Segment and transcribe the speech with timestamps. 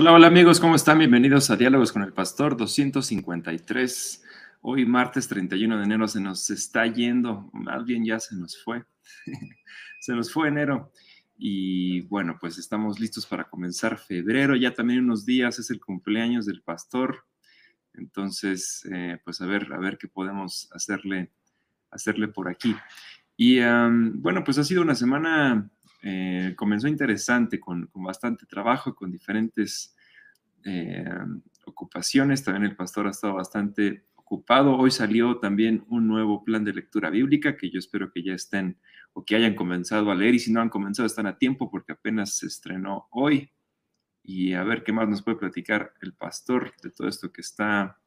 [0.00, 1.00] Hola, hola amigos, ¿cómo están?
[1.00, 4.22] Bienvenidos a Diálogos con el Pastor 253.
[4.60, 8.84] Hoy martes 31 de enero se nos está yendo, más bien ya se nos fue.
[10.00, 10.92] se nos fue enero.
[11.36, 14.54] Y bueno, pues estamos listos para comenzar febrero.
[14.54, 17.24] Ya también unos días es el cumpleaños del pastor.
[17.92, 21.32] Entonces, eh, pues a ver, a ver qué podemos hacerle,
[21.90, 22.76] hacerle por aquí.
[23.36, 23.58] Y
[24.14, 25.68] bueno, pues ha sido una semana,
[26.02, 29.96] eh, comenzó interesante, con, bastante trabajo, con diferentes
[30.64, 31.04] eh,
[31.64, 32.44] ocupaciones.
[32.44, 34.76] También el pastor ha estado bastante ocupado.
[34.76, 38.78] Hoy salió también un nuevo plan de lectura bíblica que yo espero que ya estén
[39.12, 41.92] o que hayan comenzado a leer y si no han comenzado están a tiempo porque
[41.92, 43.50] apenas se estrenó hoy.
[44.22, 47.98] Y a ver qué más nos puede platicar el pastor de todo esto que está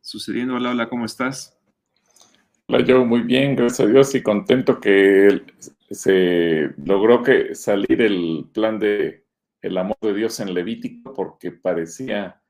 [0.00, 0.54] sucediendo.
[0.54, 1.58] Hola, hola, ¿cómo estás?
[2.68, 5.44] Hola, yo muy bien, gracias a Dios y contento que
[5.90, 9.24] se logró que salir el plan de
[9.62, 12.42] el amor de Dios en Levítico porque parecía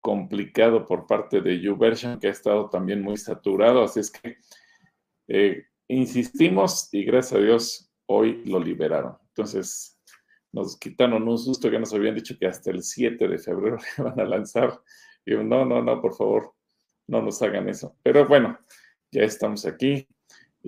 [0.00, 4.38] complicado por parte de YouVersion que ha estado también muy saturado, así es que
[5.28, 9.18] eh, insistimos y gracias a Dios hoy lo liberaron.
[9.28, 10.00] Entonces
[10.52, 14.18] nos quitaron un susto que nos habían dicho que hasta el 7 de febrero iban
[14.18, 14.80] a lanzar.
[15.24, 16.54] Y no, no, no, por favor,
[17.06, 17.96] no nos hagan eso.
[18.02, 18.58] Pero bueno,
[19.12, 20.08] ya estamos aquí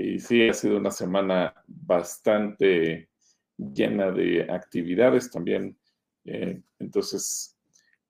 [0.00, 3.10] y sí, ha sido una semana bastante
[3.56, 5.78] llena de actividades también.
[6.24, 7.58] Eh, entonces,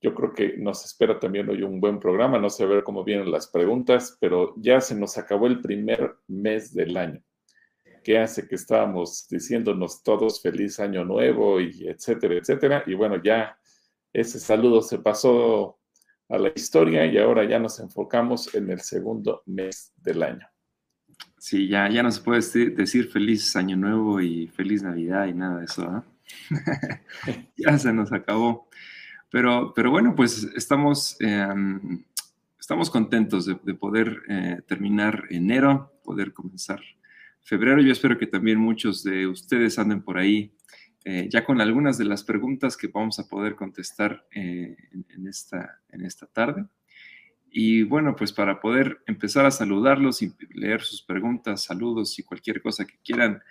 [0.00, 2.38] yo creo que nos espera también hoy un buen programa.
[2.38, 6.16] No sé a ver cómo vienen las preguntas, pero ya se nos acabó el primer
[6.28, 7.22] mes del año,
[8.04, 12.84] que hace que estábamos diciéndonos todos feliz año nuevo y etcétera, etcétera.
[12.86, 13.58] Y bueno, ya
[14.12, 15.78] ese saludo se pasó
[16.28, 20.46] a la historia y ahora ya nos enfocamos en el segundo mes del año.
[21.38, 22.40] Sí, ya, ya no se puede
[22.70, 26.04] decir feliz año nuevo y feliz Navidad y nada de eso.
[27.56, 28.68] ya se nos acabó.
[29.30, 32.04] Pero, pero bueno, pues estamos, em,
[32.58, 36.80] estamos contentos de, poder eh, terminar enero, poder comenzar
[37.42, 37.80] febrero.
[37.80, 40.52] Yo espero que también muchos de ustedes anden por ahí
[41.04, 44.76] eh, ya con algunas de las preguntas que vamos a poder contestar eh,
[45.08, 46.66] en, esta, en esta tarde.
[47.52, 52.62] Y bueno, pues para poder empezar a saludarlos y leer sus preguntas, saludos y cualquier
[52.62, 53.42] cosa que quieran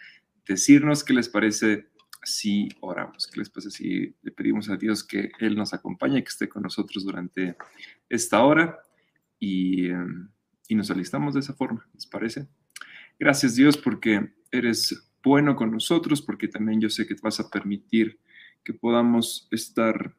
[0.48, 1.90] decirnos, ¿qué les parece
[2.24, 3.28] si oramos?
[3.28, 6.64] ¿Qué les parece si le pedimos a Dios que Él nos acompañe, que esté con
[6.64, 7.58] nosotros durante
[8.08, 8.80] esta hora
[9.38, 10.30] y, em,
[10.68, 11.86] y nos alistamos de esa forma?
[11.94, 12.48] ¿Les parece?
[13.20, 18.18] Gracias Dios porque eres bueno con nosotros, porque también yo sé que vas a permitir
[18.64, 20.16] que podamos estar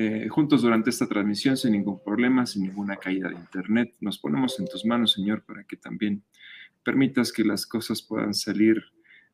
[0.00, 3.96] eh, juntos durante esta transmisión sin ningún problema, sin ninguna caída de internet.
[4.00, 6.22] Nos ponemos en tus manos, Señor, para que también
[6.84, 8.80] permitas que las cosas puedan salir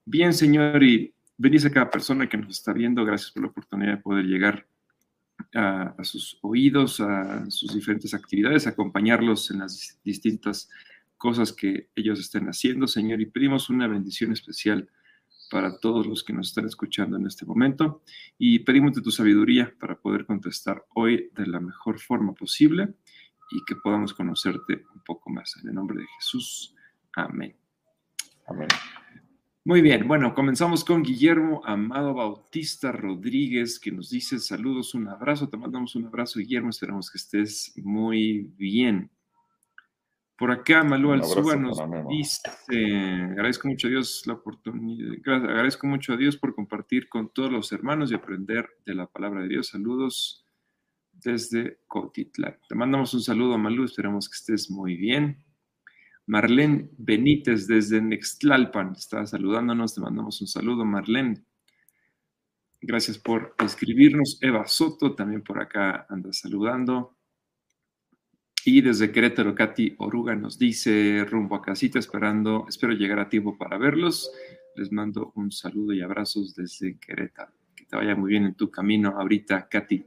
[0.07, 3.05] bien, Señor, y bendice a cada persona que nos está viendo.
[3.05, 4.67] Gracias por la oportunidad de poder llegar
[5.55, 10.71] a, a sus oídos, a sus diferentes actividades, acompañarlos en las distintas
[11.19, 14.89] cosas que ellos estén haciendo, Señor, y pedimos una bendición especial
[15.55, 18.03] para todos los que nos están escuchando en este momento
[18.37, 22.95] y pedimos de tu sabiduría para poder contestar hoy de la mejor forma posible
[23.53, 25.57] y que podamos conocerte un poco más.
[25.63, 26.75] En el nombre de Jesús.
[27.15, 27.55] Amén.
[28.49, 28.67] Amén.
[29.65, 35.49] Muy bien, bueno, comenzamos con Guillermo Amado Bautista Rodríguez, que nos dice saludos, un abrazo,
[35.49, 39.09] te mandamos un abrazo, Guillermo, esperamos que estés muy bien.
[40.37, 41.79] Por acá, Malú Alzúa nos
[42.09, 42.51] dice,
[43.31, 47.71] agradezco mucho a Dios la oportunidad, agradezco mucho a Dios por compartir con todos los
[47.71, 49.69] hermanos y aprender de la palabra de Dios.
[49.69, 50.45] Saludos
[51.13, 52.59] desde Cotitlán.
[52.69, 55.45] Te mandamos un saludo, Malú, esperamos que estés muy bien.
[56.27, 61.45] Marlene Benítez desde Nextlalpan está saludándonos, te mandamos un saludo, Marlene.
[62.81, 64.39] Gracias por escribirnos.
[64.43, 67.14] Eva Soto también por acá anda saludando.
[68.67, 73.59] Y desde Querétaro, Katy Oruga nos dice, rumbo a casita, esperando, espero llegar a tiempo
[73.59, 74.33] para verlos.
[74.75, 77.53] Les mando un saludo y abrazos desde Querétaro.
[77.77, 80.07] Que te vaya muy bien en tu camino ahorita, Katy.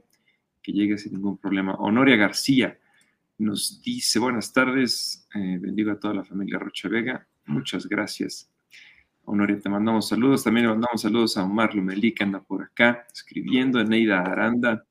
[0.60, 1.74] Que llegue sin ningún problema.
[1.74, 2.76] Honoria García
[3.38, 7.28] nos dice, buenas tardes, eh, bendigo a toda la familia Rocha Vega.
[7.46, 8.50] Muchas gracias.
[9.22, 10.42] Honoria, te mandamos saludos.
[10.42, 14.84] También le mandamos saludos a Omar Lumelí, que anda por acá escribiendo, Neida Aranda.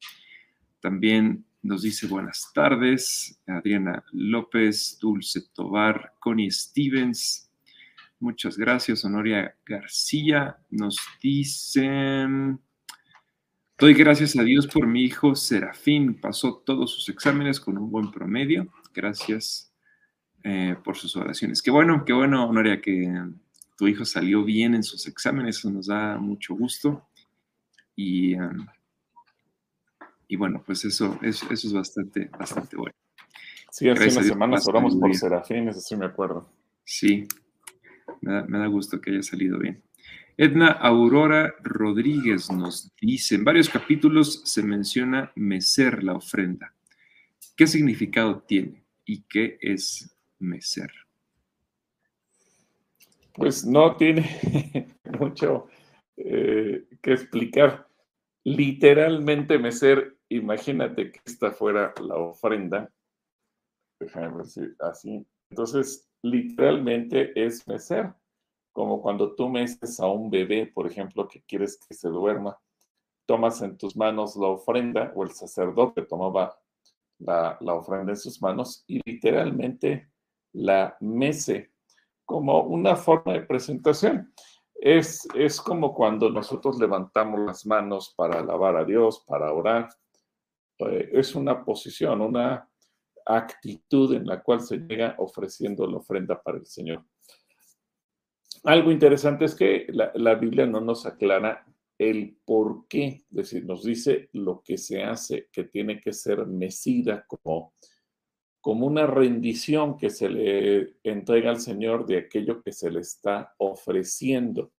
[0.80, 7.51] También nos dice buenas tardes, Adriana López, Dulce Tobar, Connie Stevens.
[8.19, 10.57] Muchas gracias, Honoria García.
[10.69, 12.59] Nos dicen,
[13.77, 16.19] doy gracias a Dios por mi hijo Serafín.
[16.19, 18.71] Pasó todos sus exámenes con un buen promedio.
[18.94, 19.74] Gracias
[20.44, 21.62] eh, por sus oraciones.
[21.62, 23.12] Qué bueno, qué bueno, Honoria, que
[23.77, 25.57] tu hijo salió bien en sus exámenes.
[25.57, 27.07] Eso nos da mucho gusto.
[27.95, 28.36] Y...
[28.36, 28.68] Um,
[30.28, 32.96] y bueno, pues eso, eso, eso es bastante, bastante bueno.
[33.72, 36.50] Sí, hace unas semanas oramos por Serafín, eso sí me acuerdo.
[36.84, 37.28] Sí,
[38.22, 39.84] me da, gusto que haya salido bien.
[40.38, 46.74] Edna Aurora Rodríguez nos dice, en varios capítulos se menciona mecer la ofrenda.
[47.56, 50.92] ¿Qué significado tiene y qué es mecer?
[53.34, 54.88] Pues no tiene
[55.20, 55.68] mucho
[56.16, 57.87] eh, que explicar.
[58.48, 62.90] Literalmente mecer, imagínate que esta fuera la ofrenda.
[64.00, 65.28] Déjame si así.
[65.50, 68.14] Entonces, literalmente es mecer,
[68.72, 72.58] como cuando tú meces a un bebé, por ejemplo, que quieres que se duerma,
[73.26, 76.58] tomas en tus manos la ofrenda, o el sacerdote tomaba
[77.20, 80.10] la, la ofrenda en sus manos y literalmente
[80.54, 81.74] la mece
[82.24, 84.34] como una forma de presentación.
[84.80, 89.90] Es, es como cuando nosotros levantamos las manos para alabar a Dios, para orar.
[90.80, 92.70] Eh, es una posición, una
[93.26, 97.04] actitud en la cual se llega ofreciendo la ofrenda para el Señor.
[98.64, 101.66] Algo interesante es que la, Biblia no nos aclara
[101.98, 106.46] el por qué, es decir, nos dice lo que se hace, que tiene que ser
[106.46, 107.74] mecida como,
[108.68, 113.56] como una rendición que se le entrega al Señor de aquello que se le está
[113.60, 114.74] ofreciendo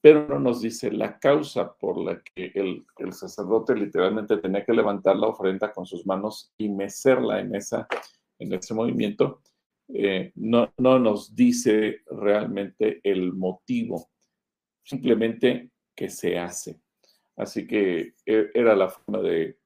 [0.00, 5.16] pero no nos dice la causa por la que el, sacerdote literalmente tenía que levantar
[5.16, 7.88] la ofrenda con sus manos y mecerla en, esa,
[8.38, 9.40] en ese movimiento.
[9.88, 14.10] Eh, no, no nos dice realmente el motivo,
[14.82, 16.82] simplemente que se hace.
[17.36, 19.56] Así que e, era la forma de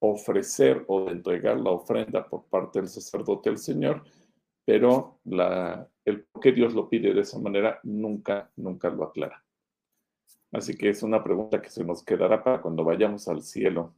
[0.00, 4.04] ofrecer o de entregar la ofrenda por parte del sacerdote al Señor,
[4.64, 9.44] pero el por qué Dios lo pide de esa manera nunca, nunca lo aclara.
[10.52, 13.94] Así que es una pregunta que se nos quedará para cuando vayamos al cielo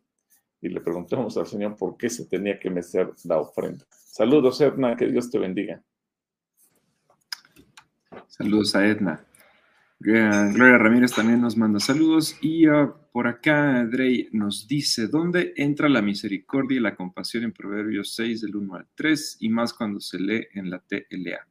[0.60, 3.84] y le preguntemos al Señor por qué se tenía que mecer la ofrenda.
[3.90, 5.82] Saludos, Edna, que Dios te bendiga.
[8.26, 9.24] Saludos a Edna.
[10.02, 15.90] Gloria Ramírez también nos manda saludos y ah, por acá Drey nos dice, ¿dónde entra
[15.90, 20.00] la misericordia y la compasión en Proverbios 6 del 1 al 3 y más cuando
[20.00, 21.46] se lee en la TLA?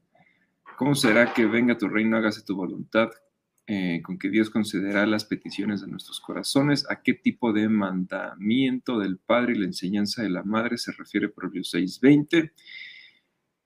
[0.78, 3.10] ¿Cómo será que venga tu reino, hágase tu voluntad,
[3.68, 6.90] eh, con que Dios concederá las peticiones de nuestros corazones?
[6.90, 11.30] ¿A qué tipo de mandamiento del Padre y la enseñanza de la Madre se refiere
[11.30, 12.52] Proverbios 6.20?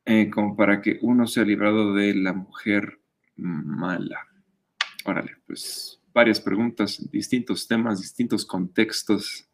[0.04, 3.00] Eh, como para que uno sea librado de la mujer
[3.38, 4.33] mala.
[5.06, 9.50] Órale, pues varias preguntas, distintos temas, distintos contextos,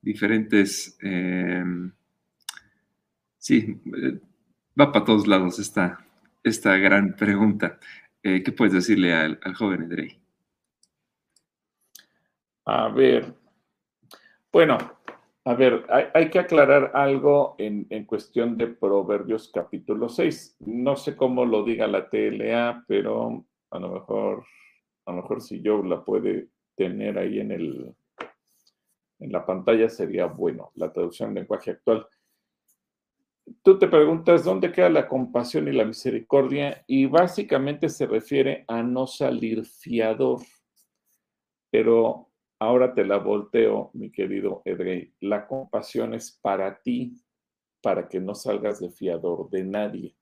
[0.00, 0.96] diferentes...
[1.02, 1.64] Eh,
[3.38, 3.80] sí,
[4.78, 6.04] va para todos lados esta,
[6.42, 7.78] esta gran pregunta.
[8.22, 10.18] Eh, ¿Qué puedes decirle al, joven Edrey?
[12.66, 13.34] A ver,
[14.50, 14.78] bueno,
[15.44, 20.56] a ver, hay, que aclarar algo en, cuestión de Proverbios capítulo 6.
[20.60, 24.46] No sé cómo lo diga la TLA, pero a lo mejor,
[25.06, 27.94] a lo mejor si yo la puede tener ahí en el
[29.20, 32.06] en la pantalla sería bueno, la traducción en lenguaje actual
[33.62, 38.82] tú te preguntas dónde queda la compasión y la misericordia y básicamente se refiere a
[38.82, 40.40] no salir fiador.
[41.70, 45.12] Pero ahora te la volteo, mi querido Edrey.
[45.20, 47.16] La compasión es para ti,
[47.82, 50.16] para que no salgas de fiador de nadie.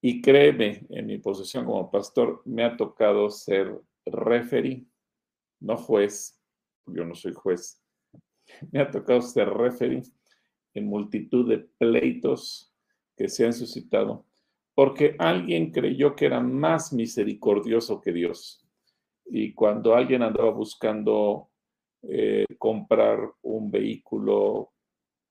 [0.00, 4.86] Y créeme, en mi posición como pastor, me ha tocado ser referee,
[5.60, 6.40] no juez,
[6.86, 7.82] yo no soy juez.
[8.72, 10.02] Me ha tocado ser referee
[10.72, 12.72] en multitud de pleitos
[13.16, 14.24] que se han suscitado,
[14.74, 18.64] porque alguien creyó que era más misericordioso que Dios.
[19.26, 21.50] Y cuando alguien andaba buscando
[22.02, 24.72] eh, comprar un vehículo,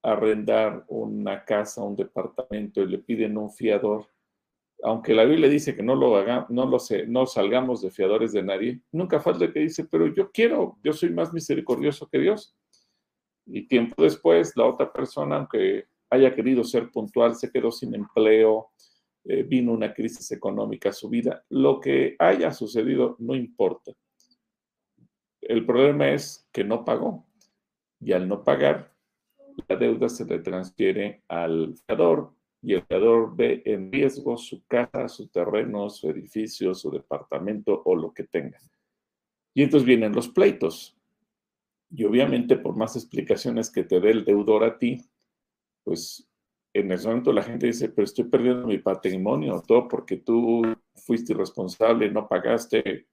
[0.04, 4.08] arrendar una casa, un departamento y le piden un fiador,
[4.84, 8.32] aunque la Biblia dice que no lo haga, no lo sé, no salgamos de fiadores
[8.32, 12.56] de nadie, nunca falta que dice, pero yo quiero, yo soy más misericordioso que Dios.
[13.46, 18.72] Y tiempo después, la otra persona, aunque haya querido ser puntual, se quedó sin empleo,
[19.24, 21.44] eh, vino una crisis económica a su vida.
[21.50, 23.94] Lo que haya sucedido no importa.
[25.42, 27.26] El problema es que no pagó.
[28.00, 28.94] Y al no pagar,
[29.68, 35.08] la deuda se le transfiere al fiador y el fiador ve en riesgo su casa,
[35.08, 38.60] su terreno, su edificio, su departamento o lo que tenga.
[39.54, 40.96] Y entonces vienen los pleitos.
[41.90, 45.02] Y obviamente por más explicaciones que te dé el deudor a ti,
[45.84, 46.28] pues
[46.74, 50.62] en ese momento la gente dice, pero estoy perdiendo mi patrimonio, todo porque tú
[50.96, 53.08] fuiste irresponsable, no pagaste,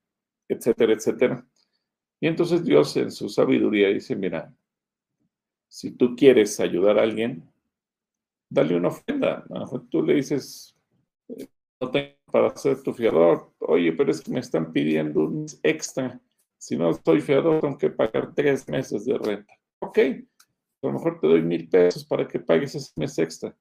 [0.48, 1.46] etcétera, etcétera.
[2.20, 4.54] Y entonces Dios en su sabiduría dice, mira,
[5.68, 7.48] si tú quieres ayudar a alguien,
[8.54, 9.44] dale una ofrenda.
[9.90, 10.76] tú le dices,
[11.28, 11.48] eh,
[11.80, 13.52] no tengo para ser tu fiador.
[13.58, 16.20] Oye, pero es que me están pidiendo un extra.
[16.56, 19.54] Si no estoy fiador, tengo que pagar tres meses de renta.
[19.80, 23.56] Ok, a lo mejor te doy mil pesos para que pagues ese mes extra,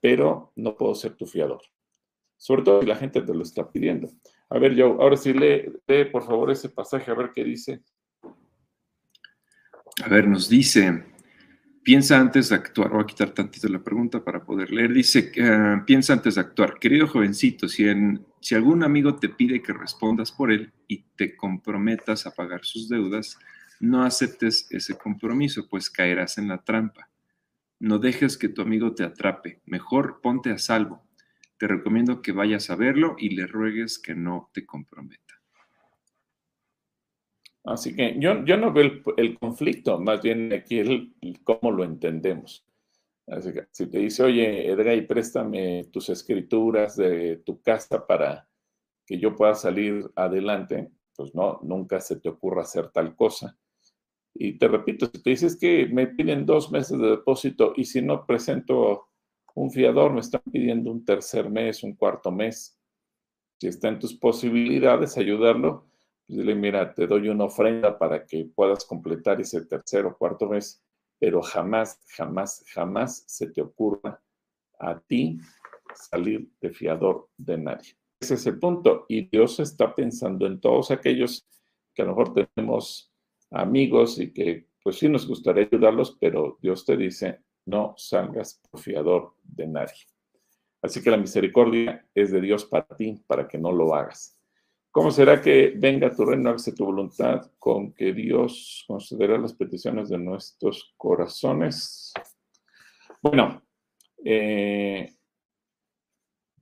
[0.00, 1.62] pero no puedo ser tu fiador.
[2.36, 4.10] Sobre todo si la gente te lo está pidiendo.
[4.50, 7.82] A ver, Joe, ahora sí lee, lee por favor ese pasaje, a ver qué dice.
[10.04, 11.04] A ver, nos dice,
[11.86, 12.90] piensa antes de actuar.
[12.90, 14.92] Voy a quitar tantito la pregunta para poder leer.
[14.92, 16.80] Dice, uh, piensa antes de actuar.
[16.80, 17.86] Querido jovencito, si,
[18.40, 22.88] si algún amigo te pide que respondas por él y te comprometas a pagar sus
[22.88, 23.38] deudas,
[23.78, 27.08] no aceptes ese compromiso, pues caerás en la trampa.
[27.78, 29.60] No dejes que tu amigo te atrape.
[29.64, 31.06] Mejor ponte a salvo.
[31.56, 35.25] Te recomiendo que vayas a verlo y le ruegues que no te comprometa.
[37.66, 42.64] Así que yo, yo no veo el, conflicto, más bien aquí el, cómo lo entendemos.
[43.26, 48.48] Así que si te dice, oye, Edgar, préstame tus escrituras de tu casa para
[49.04, 53.58] que yo pueda salir adelante, pues no, nunca se te ocurra hacer tal cosa.
[54.32, 58.00] Y te repito, si te dices que me piden dos meses de depósito y si
[58.00, 59.08] no presento
[59.56, 62.78] un fiador, me están pidiendo un tercer mes, un cuarto mes.
[63.58, 65.86] Si está en tus posibilidades ayudarlo,
[66.28, 70.82] dile, mira, te doy una ofrenda para que puedas completar ese tercer o cuarto mes,
[71.18, 74.20] pero jamás, jamás, jamás se te ocurra
[74.78, 75.38] a ti
[75.94, 77.96] salir de fiador de nadie.
[78.20, 79.06] Ese es el punto.
[79.08, 81.46] Y Dios está pensando en todos aquellos
[81.94, 83.12] que a lo mejor tenemos
[83.50, 88.80] amigos y que pues sí nos gustaría ayudarlos, pero Dios te dice, no salgas por
[88.80, 90.04] fiador de nadie.
[90.80, 94.35] Así que la misericordia es de Dios para ti, para que no lo hagas.
[94.96, 100.08] ¿Cómo será que venga tu reino, hágase tu voluntad, con que Dios considere las peticiones
[100.08, 102.14] de nuestros corazones?
[103.20, 103.62] Bueno,
[104.24, 105.12] eh,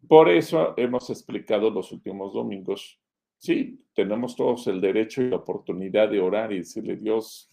[0.08, 3.00] por eso hemos explicado los últimos domingos.
[3.38, 7.48] Sí, tenemos todos el derecho y la oportunidad de orar y decirle, Dios,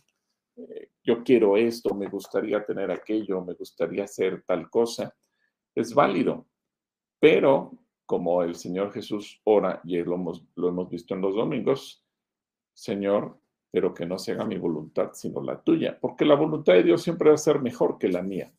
[0.55, 5.15] eh, yo quiero esto, me gustaría tener aquello, me gustaría hacer tal cosa.
[5.75, 6.47] Es válido,
[7.19, 7.80] pero
[8.11, 12.03] como el Señor Jesús ora, y lo hemos, lo hemos visto en los domingos,
[12.73, 13.39] Señor,
[13.71, 17.03] pero que no se haga mi voluntad, sino la tuya, porque la voluntad de Dios
[17.03, 18.53] siempre va a ser mejor que la mía.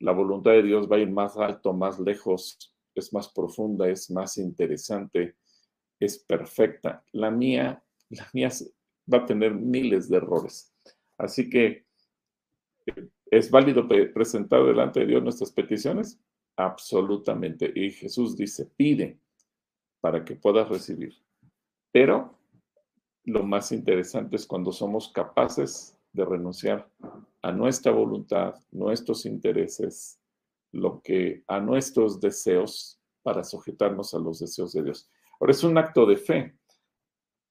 [0.00, 4.10] La voluntad de Dios va a ir más alto, más lejos, es más profunda, es
[4.10, 5.36] más interesante,
[5.98, 7.02] es perfecta.
[7.12, 8.50] La mía, la mía
[9.10, 10.74] va a tener miles de errores.
[11.16, 11.86] Así que
[12.84, 16.20] eh, es válido presentar delante de Dios nuestras peticiones,
[16.56, 17.72] Absolutamente.
[17.74, 19.18] Y Jesús dice, pide
[20.00, 21.14] para que puedas recibir.
[21.90, 22.38] Pero
[23.24, 26.88] lo más interesante es cuando somos capaces de renunciar
[27.42, 30.20] a nuestra voluntad, nuestros intereses,
[30.72, 35.10] lo que a nuestros deseos para sujetarnos a los deseos de Dios.
[35.40, 36.56] Ahora es un acto de fe,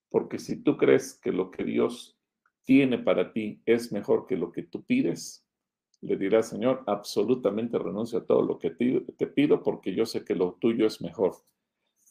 [0.09, 2.17] porque si tú crees que lo que Dios
[2.63, 5.42] tiene para ti es mejor que lo que tú pides,
[6.03, 10.35] le dirá, Señor, absolutamente renuncio a todo lo que te pido porque yo sé que
[10.35, 11.35] lo tuyo es mejor.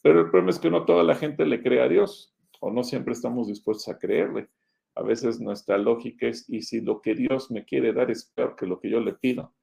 [0.01, 2.83] Pero el problema es que no toda la gente le cree a Dios o no
[2.83, 4.49] siempre estamos dispuestos a creerle.
[4.95, 8.55] A veces nuestra lógica es, y si lo que Dios me quiere dar es peor
[8.55, 9.53] que lo que yo le pido,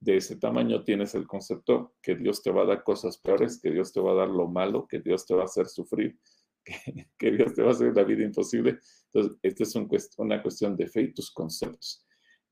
[0.00, 3.70] de ese tamaño tienes el concepto que Dios te va a dar cosas peores, que
[3.70, 6.18] Dios te va a dar lo malo, que Dios te va a hacer sufrir,
[7.18, 8.78] que, Dios te va a hacer la vida imposible.
[9.12, 12.05] Entonces, esta es una cuestión de fe y tus conceptos.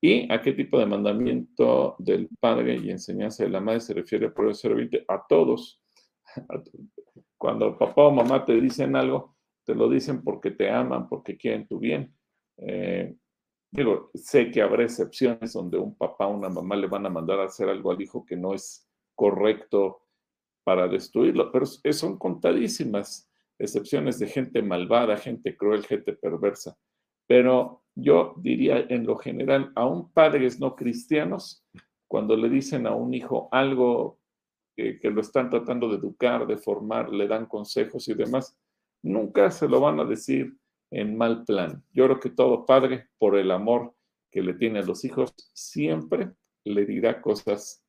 [0.06, 4.26] ¿Y a qué tipo de mandamiento del Padre y enseñanza de la Madre se refiere
[4.26, 5.06] el 020?
[5.08, 5.82] A todos.
[7.38, 9.34] Cuando papá o mamá te dicen algo,
[9.64, 12.14] te lo dicen porque te aman, porque quieren tu bien.
[12.58, 13.16] Eh,
[13.70, 17.40] digo, sé que habrá excepciones donde un papá o una mamá le van a mandar
[17.40, 20.02] a hacer algo al hijo que no es correcto
[20.64, 26.76] para destruirlo, pero son contadísimas excepciones de gente malvada, gente cruel, gente perversa.
[27.26, 31.64] Pero yo diría en lo general, aún padres no cristianos,
[32.08, 34.18] cuando le dicen a un hijo algo
[34.76, 38.58] que, lo están tratando de educar, de formar, le dan consejos y demás,
[39.02, 40.56] nunca se lo van a decir
[40.90, 41.84] en mal plan.
[41.92, 43.94] Yo creo que todo padre, por el amor
[44.30, 46.32] que le tiene a los hijos, siempre
[46.64, 47.84] le dirá cosas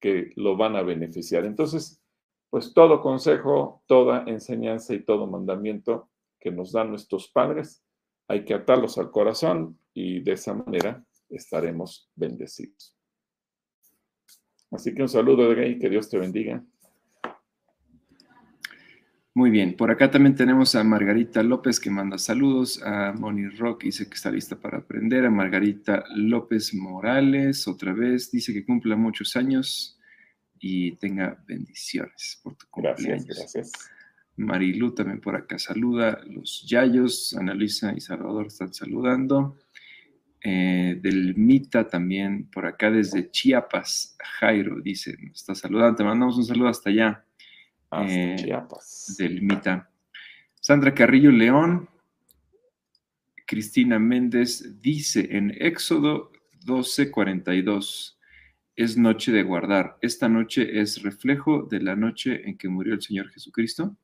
[0.00, 1.44] que lo van a beneficiar.
[1.44, 2.02] Entonces,
[2.48, 6.08] pues todo consejo, toda enseñanza y todo mandamiento
[6.40, 7.84] que nos dan nuestros padres,
[8.30, 12.96] hay que atarlos al corazón y de esa manera estaremos bendecidos.
[14.70, 16.64] Así que un saludo de y que Dios te bendiga.
[19.34, 23.82] Muy bien, por acá también tenemos a Margarita López que manda saludos, a Moni Rock
[23.84, 28.94] dice que está lista para aprender, a Margarita López Morales otra vez dice que cumpla
[28.94, 29.98] muchos años
[30.60, 33.26] y tenga bendiciones por tu cumpleaños.
[33.26, 33.72] Gracias, gracias.
[34.40, 39.56] Marilu también por acá saluda, los Yayos, Ana Luisa y Salvador están saludando.
[40.42, 46.38] Eh, del Mita también por acá desde Chiapas, Jairo dice, nos está saludando, te mandamos
[46.38, 47.24] un saludo hasta allá.
[47.90, 49.16] Hasta Chiapas.
[49.18, 49.90] Del Mita.
[50.54, 51.88] Sandra Carrillo León,
[53.46, 56.30] Cristina Méndez dice en Éxodo
[56.64, 58.16] 12:42,
[58.76, 59.98] es noche de guardar.
[60.00, 63.96] Esta noche es reflejo de la noche en que murió el Señor Jesucristo.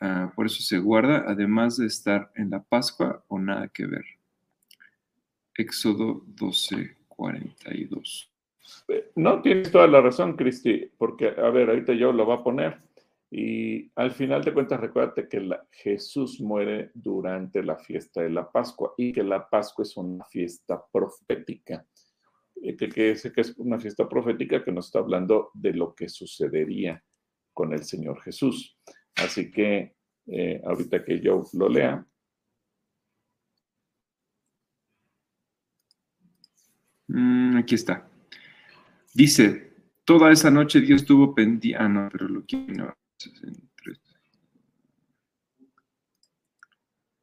[0.00, 4.04] Ah, por eso se guarda, además de estar en la Pascua o nada que ver.
[5.54, 8.30] Éxodo 12:42.
[9.16, 12.78] No tienes toda la razón, Cristi, porque, a ver, ahorita yo lo voy a poner.
[13.30, 18.94] Y al final de cuentas, recuérdate que Jesús muere durante la fiesta de la Pascua
[18.96, 21.84] y que la Pascua es una fiesta profética.
[22.62, 26.08] Eh, que, que, que es una fiesta profética que nos está hablando de lo que
[26.08, 27.02] sucedería
[27.52, 28.78] con el Señor Jesús.
[29.18, 29.94] Así que
[30.26, 32.06] eh, ahorita que yo lo lea.
[37.08, 38.08] Mm, aquí está.
[39.14, 39.72] Dice,
[40.04, 41.82] toda esa noche Dios tuvo pendiente.
[41.82, 42.94] Ah, no, pero lo quiero.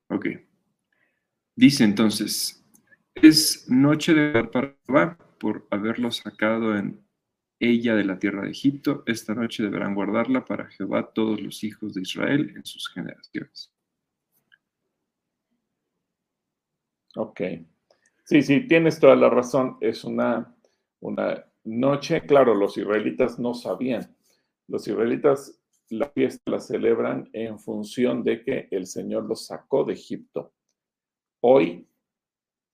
[0.09, 0.27] Ok.
[1.55, 2.65] Dice entonces,
[3.13, 7.04] es noche de para por haberlo sacado en
[7.59, 9.03] ella de la tierra de Egipto.
[9.05, 13.71] Esta noche deberán guardarla para Jehová todos los hijos de Israel en sus generaciones.
[17.15, 17.41] Ok.
[18.23, 19.77] Sí, sí, tienes toda la razón.
[19.81, 20.55] Es una,
[20.99, 24.15] una noche, claro, los israelitas no sabían.
[24.67, 29.93] Los israelitas la fiesta la celebran en función de que el Señor los sacó de
[29.93, 30.53] Egipto.
[31.41, 31.87] Hoy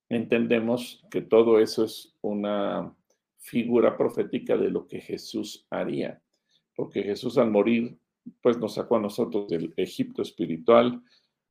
[0.09, 2.95] entendemos que todo eso es una
[3.41, 6.21] figura profética de lo que Jesús haría,
[6.75, 7.97] porque Jesús al morir,
[8.41, 11.01] pues nos sacó a nosotros del Egipto espiritual,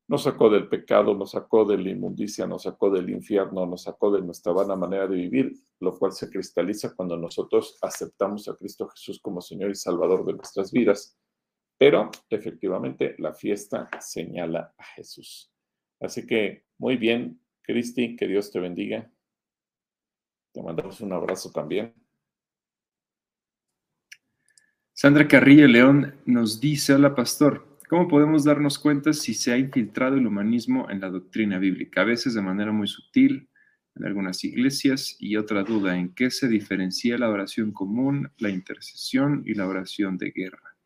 [0.07, 4.11] nos sacó del pecado, nos sacó de la inmundicia, nos sacó del infierno, nos sacó
[4.11, 8.87] de nuestra vana manera de vivir, lo cual se cristaliza cuando nosotros aceptamos a Cristo
[8.89, 11.17] Jesús como Señor y Salvador de nuestras vidas.
[11.77, 15.51] Pero efectivamente la fiesta señala a Jesús.
[15.99, 19.09] Así que muy bien, Cristi, que Dios te bendiga.
[20.51, 21.93] Te mandamos un abrazo también.
[24.93, 30.17] Sandra Carrillo León nos dice, hola pastor, ¿cómo podemos darnos cuenta si se ha infiltrado
[30.17, 32.01] el humanismo en la doctrina bíblica?
[32.01, 33.49] A veces de manera muy sutil
[33.95, 39.43] en algunas iglesias y otra duda, ¿en qué se diferencia la oración común, la intercesión
[39.45, 40.77] y la oración de guerra?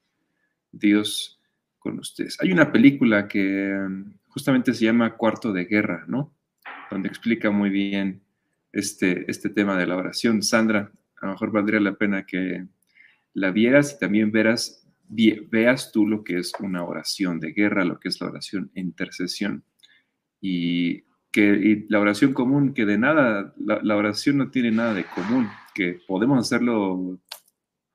[0.72, 1.42] Dios
[1.80, 2.38] con ustedes.
[2.42, 6.34] Hay una película que um, justamente se llama Cuarto de Guerra, ¿no?
[6.90, 8.25] Donde explica muy bien
[8.76, 10.44] este, este tema de la oración.
[10.44, 12.68] Sandra, a lo mejor valdría la pena que
[13.34, 18.00] la vieras y también verás, veas tú lo que es una oración de guerra, lo
[18.00, 19.64] que es la oración intercesión.
[20.40, 25.06] Y que la oración común, que de nada, la, la oración no tiene nada de
[25.06, 27.20] común, que podemos hacerlo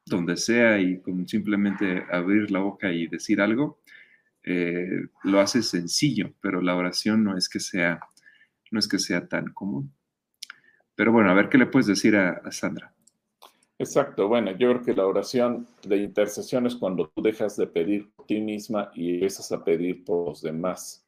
[0.06, 3.80] donde sea y con simplemente abrir la boca y decir algo,
[4.42, 8.00] eh, lo hace sencillo, pero la oración no es que sea,
[8.70, 9.94] no es que sea tan común.
[11.00, 12.94] Pero bueno, a ver qué le puedes decir a, a Sandra.
[13.78, 18.12] Exacto, bueno, yo creo que la oración de intercesión es cuando tú dejas de pedir
[18.12, 21.06] por ti misma y empiezas a pedir por los demás.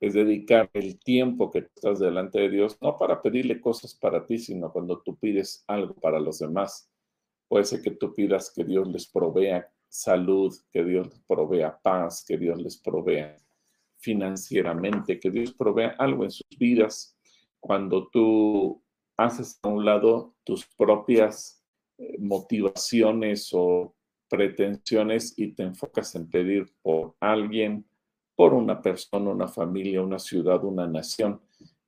[0.00, 4.36] Es dedicar el tiempo que estás delante de Dios, no para pedirle cosas para ti,
[4.36, 6.92] sino cuando tú pides algo para los demás
[7.48, 12.24] Puede ser que tú pidas que Dios les provea salud, que Dios les provea paz,
[12.26, 13.36] que Dios les provea
[13.98, 17.14] financieramente, que Dios provea algo en sus vidas.
[17.60, 18.82] Cuando tú
[19.16, 21.62] haces a un lado tus propias
[21.98, 23.94] eh, motivaciones o
[24.28, 27.84] pretensiones y te enfocas en pedir por alguien,
[28.34, 31.40] por una persona, una familia, una ciudad, una nación,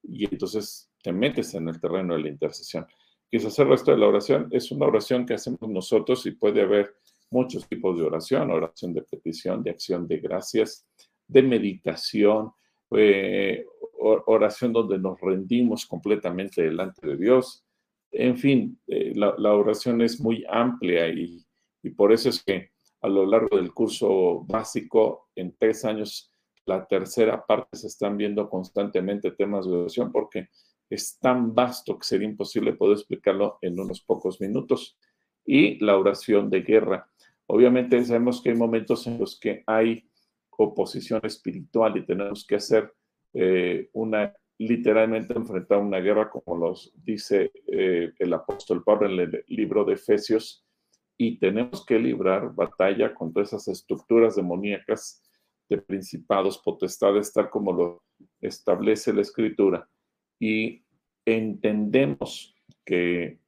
[0.02, 2.86] y entonces te metes en el terreno de la intercesión.
[3.30, 6.94] Quizás el resto de la oración es una oración que hacemos nosotros y puede haber
[7.30, 10.86] muchos tipos de oración, oración de petición, de acción de gracias,
[11.26, 12.52] de meditación,
[12.96, 13.66] eh,
[14.04, 17.64] oración donde nos rendimos completamente delante de Dios.
[18.10, 21.44] En fin, eh, la, oración es muy amplia y,
[21.82, 22.70] y por eso es que
[23.02, 26.30] a lo largo del curso básico, en tres años,
[26.66, 30.48] la tercera parte se están viendo constantemente temas de oración porque
[30.88, 34.96] es tan vasto que sería imposible poder explicarlo en unos pocos minutos.
[35.44, 37.10] Y la oración de guerra.
[37.46, 40.08] Obviamente sabemos que hay momentos en los que hay
[40.56, 42.94] oposición espiritual y tenemos que hacer
[43.34, 49.44] eh, una, literalmente enfrentar una guerra, como los dice eh, el apóstol Pablo en el
[49.48, 50.64] libro de Efesios,
[51.16, 55.22] y tenemos que librar batalla contra esas estructuras demoníacas
[55.68, 58.04] de principados, potestades, tal como lo
[58.40, 59.88] establece la escritura.
[60.40, 60.84] Y
[61.24, 63.38] entendemos que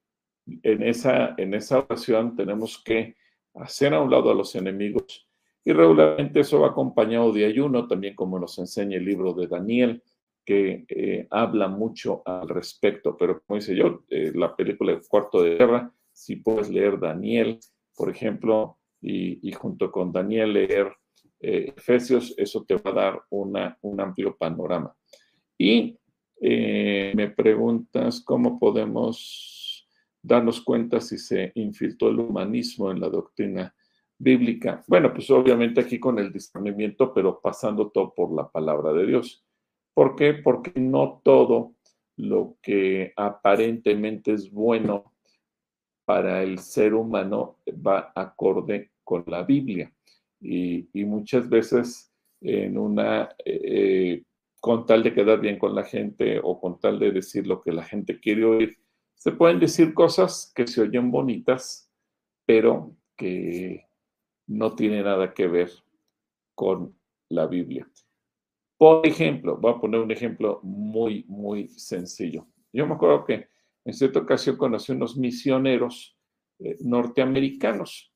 [0.63, 3.17] en esa, en esa oración tenemos que
[3.55, 5.29] hacer a un lado a los enemigos
[5.67, 10.01] y regularmente eso va acompañado de ayuno, también como nos enseña el libro de Daniel,
[10.45, 13.17] que eh, habla mucho al respecto.
[13.17, 17.59] Pero como dice yo, eh, la película de Cuarto de Guerra, si puedes leer Daniel,
[17.97, 20.93] por ejemplo, y, junto con Daniel leer
[21.41, 24.95] eh, Efesios, eso te va a dar una, un amplio panorama.
[25.59, 25.99] Y
[26.41, 29.89] me preguntas cómo podemos
[30.23, 33.75] darnos cuenta si se infiltró el humanismo en la doctrina
[34.19, 34.83] bíblica.
[34.87, 39.45] Bueno, pues obviamente aquí con el discernimiento, pero pasando todo por la palabra de Dios.
[39.95, 40.35] ¿Por qué?
[40.35, 41.75] Porque no todo
[42.17, 45.13] lo que aparentemente es bueno
[46.05, 49.93] para el ser humano va acorde con la Biblia.
[50.41, 54.23] Y, muchas veces en una, eh,
[54.61, 57.73] con tal de quedar bien con la gente o con tal de decir lo que
[57.73, 58.79] la gente quiere oír,
[59.15, 61.91] se pueden decir cosas que se oyen bonitas,
[62.45, 63.86] pero que
[64.47, 65.71] no tiene nada que ver
[66.55, 66.97] con
[67.29, 67.89] la Biblia.
[68.79, 72.47] Por ejemplo, voy a poner un ejemplo muy, muy sencillo.
[72.73, 73.49] Yo me acuerdo que
[73.85, 76.17] en cierta ocasión conocí unos misioneros
[76.59, 78.13] eh, norteamericanos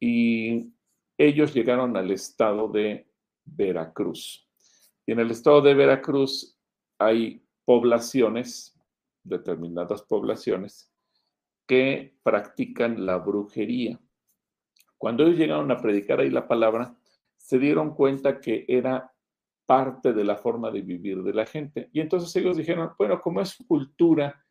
[0.00, 0.72] y
[1.18, 3.06] ellos llegaron al estado de
[3.44, 4.48] Veracruz.
[5.06, 6.58] Y en el estado de Veracruz
[6.98, 8.78] hay poblaciones,
[9.22, 10.92] determinadas poblaciones,
[11.66, 14.00] que practican la brujería.
[14.98, 16.94] Cuando ellos llegaron a predicar ahí la palabra,
[17.36, 19.12] se dieron cuenta que era
[19.66, 21.90] parte de la forma de vivir de la gente.
[21.92, 24.42] Y entonces ellos dijeron, bueno, como es cultura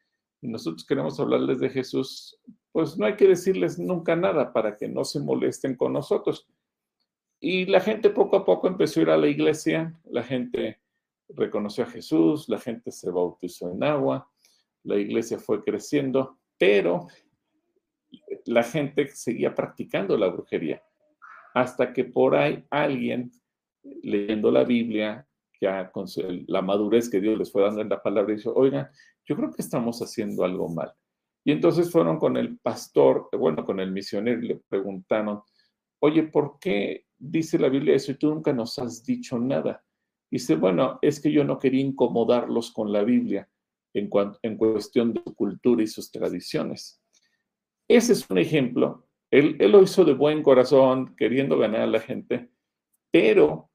[0.42, 2.38] y nosotros queremos hablarles de Jesús,
[2.72, 6.48] pues no hay que decirles nunca nada para que no se molesten con nosotros.
[7.40, 10.80] Y la gente poco a poco empezó a ir a la iglesia, la gente
[11.30, 14.30] reconoció a Jesús, la gente se bautizó en agua,
[14.84, 17.08] la iglesia fue creciendo, pero
[18.46, 20.82] la gente seguía practicando la brujería.
[21.54, 23.32] Hasta que por ahí alguien,
[24.04, 25.28] leyendo la Biblia,
[25.60, 26.06] ya con
[26.48, 28.90] la madurez que Dios les fue dando en la palabra, dijo, oigan,
[29.26, 30.94] yo creo que estamos haciendo algo mal.
[31.44, 35.42] Y entonces fueron con el pastor, bueno, con el misionero y le preguntaron,
[36.00, 39.84] oye, ¿por qué dice la Biblia eso y tú nunca nos has dicho nada?
[40.30, 43.48] Y dice, bueno, es que yo no quería incomodarlos con la Biblia
[43.94, 44.10] en,
[44.42, 47.00] en cuestión de su cultura y sus tradiciones.
[47.88, 49.06] Ese es un ejemplo.
[49.32, 52.50] Él, lo hizo de buen corazón, queriendo ganar a la gente,
[53.12, 53.70] pero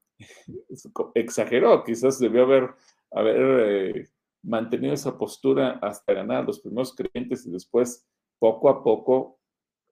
[1.15, 2.71] exageró, quizás debió haber,
[3.11, 4.09] haber eh,
[4.43, 8.07] mantenido esa postura hasta ganar a los primeros creyentes y después,
[8.39, 9.39] poco a poco,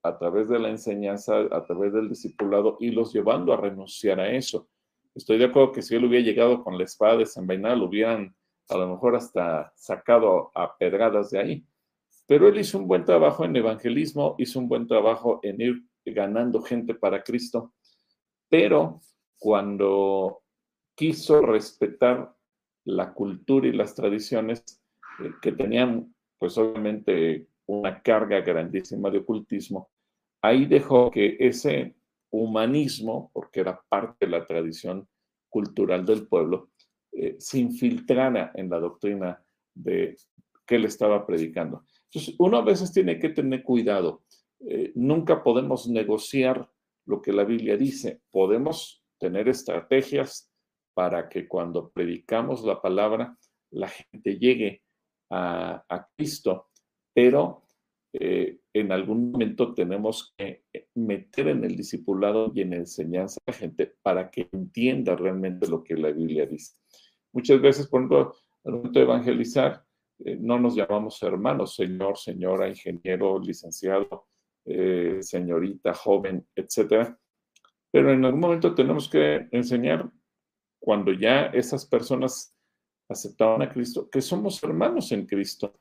[0.02, 4.32] a través de la enseñanza, a través del discipulado, y los llevando a renunciar a
[4.32, 4.70] eso.
[5.14, 8.36] Estoy de acuerdo que si él hubiera llegado con la espada desenvainada, lo hubieran
[8.70, 11.66] a lo mejor hasta sacado a pedradas de ahí.
[12.30, 16.62] Pero él hizo un buen trabajo en evangelismo, hizo un buen trabajo en ir ganando
[16.62, 17.74] gente para Cristo,
[18.48, 19.02] pero
[19.40, 20.44] cuando
[20.96, 22.32] quiso respetar
[22.86, 24.64] la cultura y las tradiciones
[25.20, 29.90] eh, que tenían, pues obviamente, una carga grandísima de ocultismo,
[30.44, 31.96] ahí dejó que ese
[32.30, 35.08] humanismo, porque era parte de la tradición
[35.50, 36.70] cultural del pueblo,
[37.12, 40.16] eh, se infiltrara en la doctrina de
[40.68, 41.86] que él estaba predicando.
[42.12, 44.24] Entonces, uno a veces tiene que tener cuidado.
[44.62, 46.70] Eh, nunca podemos negociar
[47.06, 48.22] lo que la Biblia dice.
[48.32, 50.52] Podemos tener estrategias
[50.94, 53.38] para que cuando predicamos la palabra,
[53.72, 54.82] la gente llegue
[55.32, 56.70] a, Cristo,
[57.14, 57.64] pero
[58.12, 60.64] eh, en algún momento tenemos que
[60.96, 65.84] meter en el discipulado y en enseñanza a la gente para que entienda realmente lo
[65.84, 66.74] que la Biblia dice.
[67.32, 69.86] Muchas veces, por ejemplo, al momento de evangelizar,
[70.26, 74.28] eh, no nos llamamos hermanos, señor, señora, ingeniero, licenciado,
[74.66, 77.18] eh, señorita, joven, etcétera.
[77.92, 80.10] Pero en algún momento tenemos que enseñar,
[80.80, 82.56] cuando ya esas personas
[83.10, 85.74] aceptaban a Cristo, que somos hermanos en Cristo.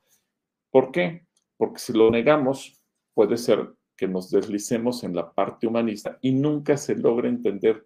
[0.71, 1.27] ¿Por qué?
[1.57, 6.77] Porque si lo negamos, puede ser que nos deslicemos en la parte humanista y nunca
[6.77, 7.85] se logra entender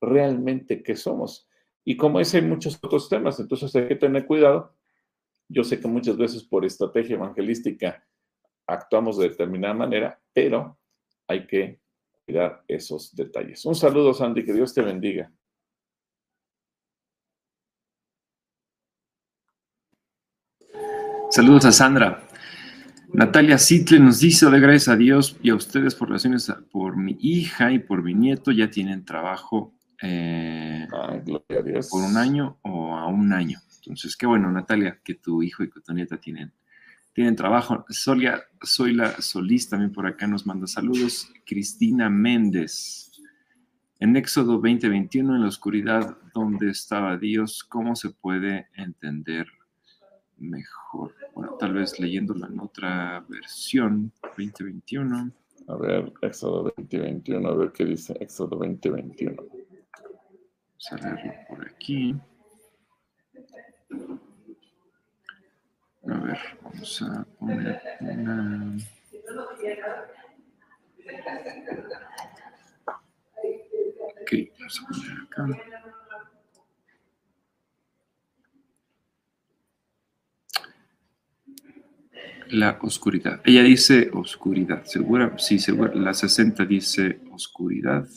[0.00, 1.48] realmente qué somos.
[1.84, 4.74] Y como ese hay muchos otros temas, entonces hay que tener cuidado
[5.52, 8.04] yo sé que muchas veces por estrategia evangelística
[8.68, 10.78] actuamos de determinada manera, pero
[11.26, 11.80] hay que
[12.24, 13.64] cuidar esos detalles.
[13.64, 15.32] Un saludo, Sandy, que Dios te bendiga.
[21.30, 22.28] Saludos a Sandra.
[23.12, 27.16] Natalia Sitle nos dice, de gracias a Dios y a ustedes por relaciones por mi
[27.20, 31.20] hija y por mi nieto, ya tienen trabajo eh, ah,
[31.90, 33.58] por un año o a un año.
[33.80, 36.52] Entonces, qué bueno, Natalia, que tu hijo y tu nieta tienen,
[37.12, 37.84] tienen trabajo.
[37.88, 41.32] Solia, soy la Solís también por acá nos manda saludos.
[41.46, 43.10] Cristina Méndez.
[43.98, 47.64] En Éxodo 2021, en la oscuridad, ¿dónde estaba Dios?
[47.64, 49.46] ¿Cómo se puede entender
[50.38, 51.14] mejor?
[51.34, 55.30] Bueno, tal vez leyéndola en otra versión, 2021.
[55.68, 59.36] A ver, Éxodo 2021, a ver qué dice Éxodo 2021.
[59.36, 62.14] Vamos a leerlo por aquí.
[66.62, 68.76] Vamos a poner una...
[74.22, 75.80] Ok, vamos a poner acá.
[82.50, 83.40] La oscuridad.
[83.44, 84.84] Ella dice oscuridad.
[84.84, 85.38] ¿Segura?
[85.38, 85.94] Sí, segura.
[85.94, 88.08] La 60 dice oscuridad.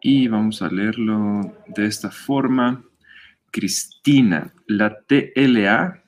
[0.00, 2.84] Y vamos a leerlo de esta forma.
[3.50, 6.04] Cristina, la TLA,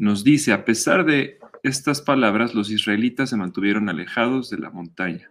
[0.00, 5.30] nos dice, a pesar de estas palabras, los israelitas se mantuvieron alejados de la montaña.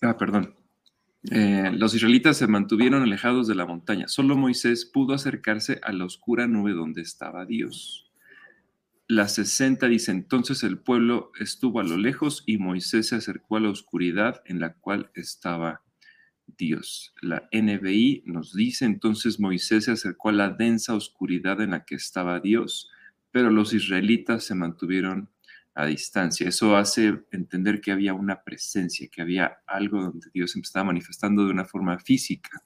[0.00, 0.54] Ah, perdón.
[1.32, 4.06] Eh, los israelitas se mantuvieron alejados de la montaña.
[4.06, 8.12] Solo Moisés pudo acercarse a la oscura nube donde estaba Dios.
[9.08, 13.60] La 60 dice, entonces el pueblo estuvo a lo lejos y Moisés se acercó a
[13.60, 15.82] la oscuridad en la cual estaba
[16.46, 17.14] Dios.
[17.20, 21.96] La NBI nos dice entonces Moisés se acercó a la densa oscuridad en la que
[21.96, 22.88] estaba Dios,
[23.30, 25.28] pero los israelitas se mantuvieron
[25.74, 26.48] a distancia.
[26.48, 31.44] Eso hace entender que había una presencia, que había algo donde Dios se estaba manifestando
[31.44, 32.62] de una forma física.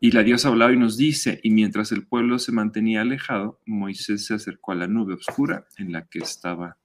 [0.00, 4.24] Y la Dios hablaba y nos dice, y mientras el pueblo se mantenía alejado, Moisés
[4.24, 6.78] se acercó a la nube oscura en la que estaba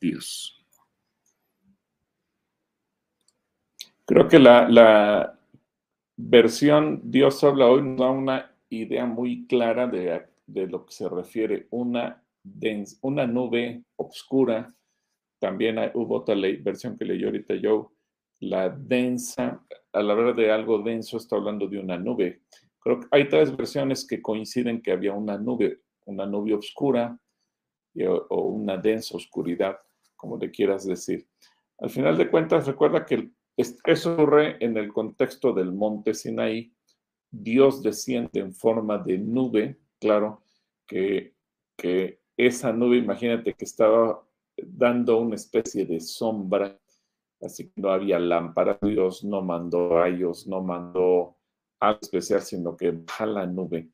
[0.00, 0.58] Dios.
[4.06, 5.38] Creo que la,
[6.16, 11.66] versión Dios habla hoy nos da una idea muy clara de, lo que se refiere.
[11.70, 12.22] Una,
[13.02, 14.74] una nube oscura.
[15.38, 17.92] También hubo otra versión que leyó ahorita yo.
[18.40, 22.42] La densa, al hablar de algo denso, está hablando de una nube.
[22.80, 27.16] Creo que hay tres versiones que coinciden que había una nube, una nube oscura
[28.30, 29.78] o una densa oscuridad,
[30.16, 31.28] como le quieras decir.
[31.78, 36.72] Al final de cuentas, recuerda que eso ocurre en el contexto del monte Sinaí.
[37.30, 40.41] Dios desciende en forma de nube, claro,
[40.92, 44.22] que, esa nube, imagínate que estaba
[44.56, 46.78] dando una especie de sombra,
[47.40, 51.36] así que no había lámpara, Dios no mandó rayos, no mandó
[51.80, 53.90] algo especial, sino que baja la nube.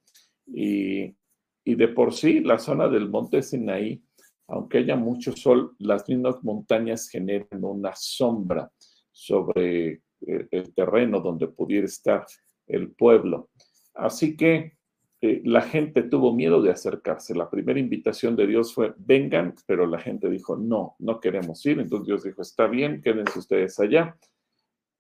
[0.47, 1.17] Y,
[1.65, 4.03] y de por sí, la zona del monte Sinaí,
[4.47, 8.71] aunque haya mucho sol, las mismas montañas generan una sombra
[9.11, 12.25] sobre eh, el terreno donde pudiera estar
[12.67, 13.51] el pueblo.
[13.95, 14.78] Así que
[15.21, 17.35] eh, la gente tuvo miedo de acercarse.
[17.35, 21.81] La primera invitación de Dios fue, vengan, pero la gente dijo, no, no queremos ir.
[21.81, 24.17] Entonces Dios dijo, está bien, quédense ustedes allá.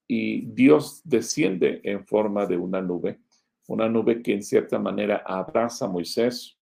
[0.08, 3.20] Y Dios desciende en forma de una nube,
[3.68, 6.58] una nube que en cierta manera abraza a Moisés,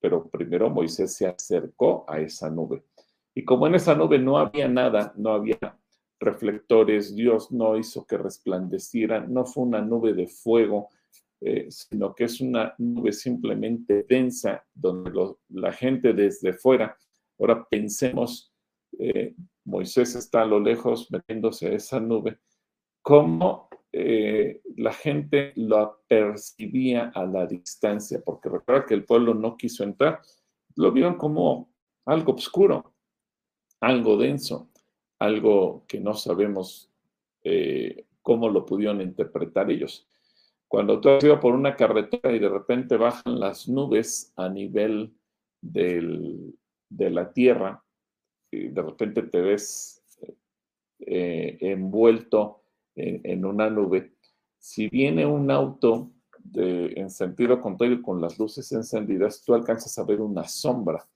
[0.00, 2.82] pero primero Moisés se acercó a esa nube.
[3.34, 5.58] Y como en esa nube no había nada, no había
[6.18, 10.88] reflectores, Dios no hizo que resplandeciera, no fue una nube de fuego,
[11.44, 16.96] eh, sino que es una nube simplemente densa, donde la gente desde fuera,
[17.36, 18.54] ahora pensemos,
[18.96, 22.38] eh, Moisés está a lo lejos metiéndose a esa nube,
[23.02, 29.56] cómo eh, la gente lo percibía a la distancia, porque recuerda que el pueblo no
[29.56, 30.20] quiso entrar,
[30.76, 31.72] lo vieron como
[32.04, 32.94] algo oscuro,
[33.80, 34.68] algo denso
[35.18, 36.90] algo que no sabemos
[38.22, 40.08] cómo lo pudieron interpretar ellos.
[40.72, 45.12] Cuando tú has por una carretera y de repente bajan las nubes a nivel
[45.60, 46.54] de
[47.10, 47.84] la tierra,
[48.50, 50.02] y de repente te ves
[51.00, 52.62] eh, envuelto
[52.94, 54.14] en, una nube,
[54.58, 56.10] si viene un auto
[56.54, 61.06] en sentido contrario con las luces encendidas, tú alcanzas a ver una sombra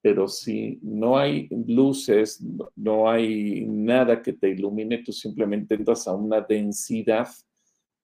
[0.00, 6.14] pero si no hay luces, no hay nada que te ilumine, tú simplemente entras a
[6.14, 7.28] una densidad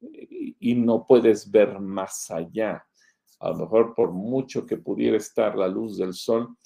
[0.01, 2.85] y no puedes ver más allá.
[3.41, 6.57] A lo mejor por mucho que pudiera estar la luz del sol,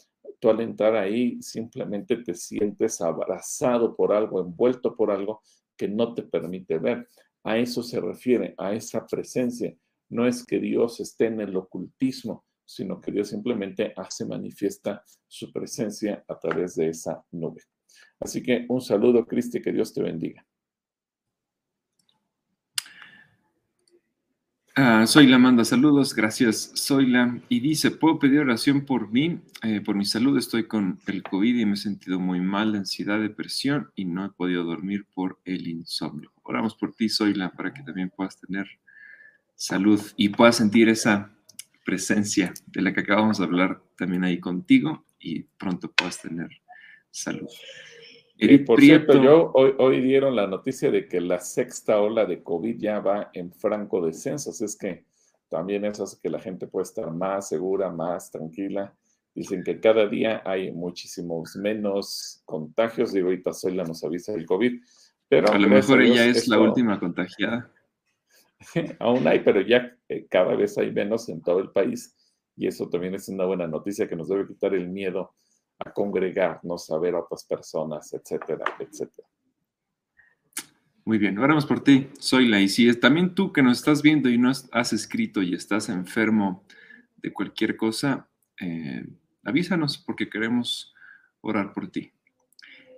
[0.40, 5.42] tú al entrar ahí simplemente te sientes abrazado por algo, envuelto por algo
[5.76, 7.08] que no te permite ver.
[7.44, 9.74] A eso se refiere, a esa presencia.
[10.08, 15.52] No es que Dios esté en el ocultismo, sino que Dios simplemente hace manifiesta su
[15.52, 17.62] presencia a través de esa nube.
[18.20, 20.46] Así que un saludo, Cristi, que Dios te bendiga.
[24.74, 27.38] Uh, Zoila manda saludos, gracias Zoila.
[27.50, 29.38] Y dice, ¿puedo pedir oración por mí?
[29.62, 33.20] Eh, por mi salud estoy con el COVID y me he sentido muy mal, ansiedad,
[33.20, 36.32] depresión y no he podido dormir por el insomnio.
[36.42, 38.66] Oramos por ti, Zoila, para que también puedas tener
[39.54, 41.30] salud y puedas sentir esa
[41.84, 46.48] presencia de la que acabamos de hablar también ahí contigo y pronto puedas tener
[47.10, 47.50] salud.
[48.50, 52.76] Y por cierto, yo hoy, dieron la noticia de que la sexta ola de COVID
[52.78, 54.50] ya va en franco descenso.
[54.50, 55.04] Así es que
[55.48, 58.94] también eso hace que la gente pueda estar más segura, más tranquila.
[59.34, 63.14] Dicen que cada día hay muchísimos menos contagios.
[63.14, 64.82] Y ahorita Zoila nos avisa del COVID.
[65.28, 67.70] Pero a lo mejor ella es la última contagiada.
[68.98, 72.16] Aún hay, pero ya eh, cada vez hay menos en todo el país.
[72.56, 75.32] Y eso también es una buena noticia que nos debe quitar el miedo
[75.84, 79.28] a congregarnos, a ver a otras personas, etcétera, etcétera.
[81.04, 82.60] Muy bien, oramos por ti, Zoila.
[82.60, 86.64] Y si también tú que nos estás viendo y no has escrito y estás enfermo
[87.16, 88.28] de cualquier cosa,
[88.60, 89.04] eh,
[89.42, 90.94] avísanos porque queremos
[91.40, 92.12] orar por ti.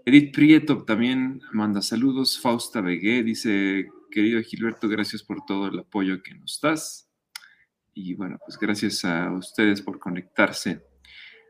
[0.04, 2.38] Edith Prieto también manda saludos.
[2.38, 7.08] Fausta Begué dice, querido Gilberto, gracias por todo el apoyo que nos das.
[7.94, 10.82] Y bueno, pues gracias a ustedes por conectarse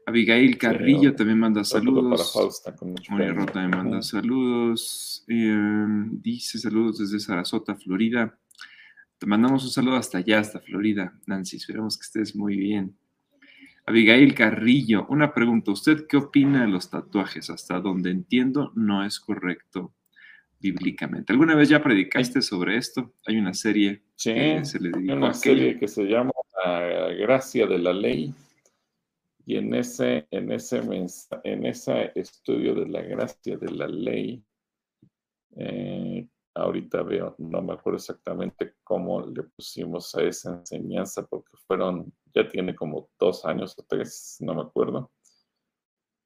[0.07, 2.33] Abigail Carrillo también manda saludos.
[2.65, 5.25] Para Rota también manda saludos.
[5.29, 8.39] Em, dice saludos desde Sarasota, Florida.
[9.19, 11.57] Te mandamos un saludo hasta allá, hasta Florida, Nancy.
[11.57, 12.97] Esperamos que estés muy bien.
[13.87, 15.71] Abigail Carrillo, una pregunta.
[15.71, 17.51] ¿Usted qué opina de los tatuajes?
[17.51, 19.95] Hasta donde entiendo, no es correcto
[20.61, 21.33] bíblicamente.
[21.33, 23.15] ¿Alguna vez ya predicaste sobre esto?
[23.27, 26.33] Hay una serie que se le dedicó una serie que se llama
[26.65, 28.35] La Gracia de la Ley
[29.47, 30.79] y en ese, en ese,
[31.45, 34.43] en ese estudio de la gracia de la ley,
[35.57, 42.13] eh, ahorita veo, no me acuerdo exactamente cómo le pusimos a esa enseñanza, porque fueron,
[42.35, 45.11] ya tiene como dos años o tres, no me acuerdo.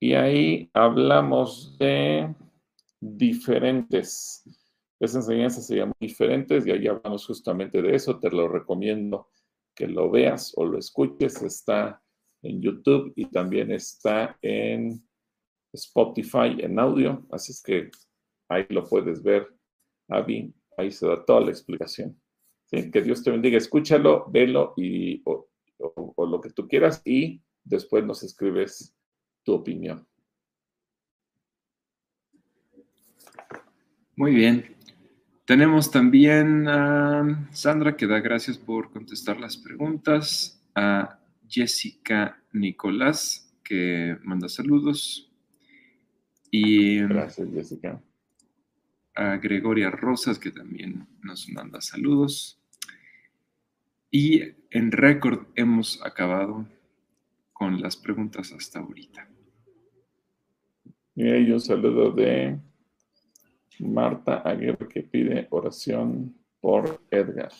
[0.00, 2.32] Y ahí hablamos de
[3.00, 4.44] diferentes,
[5.00, 9.28] esa enseñanza se llama diferentes y ahí hablamos justamente de eso, te lo recomiendo
[9.74, 12.00] que lo veas o lo escuches, está
[12.42, 15.02] en YouTube y también está en
[15.72, 17.26] Spotify en audio.
[17.30, 17.90] Así es que
[18.48, 19.48] ahí lo puedes ver,
[20.08, 20.52] Avi.
[20.76, 22.20] Ahí se da toda la explicación.
[22.70, 23.58] Que Dios te bendiga.
[23.58, 25.48] Escúchalo, velo y, o,
[26.26, 28.94] lo que tú quieras y después nos escribes
[29.42, 30.06] tu opinión.
[34.16, 34.76] Muy bien.
[35.44, 40.62] Tenemos también a Sandra que da gracias por contestar las preguntas.
[40.74, 41.17] A
[41.48, 45.30] Jessica Nicolás, que manda saludos.
[46.50, 48.02] Y Gracias, Jessica.
[49.14, 52.60] A Gregoria Rosas, que también nos manda saludos.
[54.10, 56.66] Y en récord hemos acabado
[57.52, 59.28] con las preguntas hasta ahorita.
[61.14, 62.58] Y hay un saludo de
[63.80, 67.52] Marta Aguirre que pide oración por Edgar.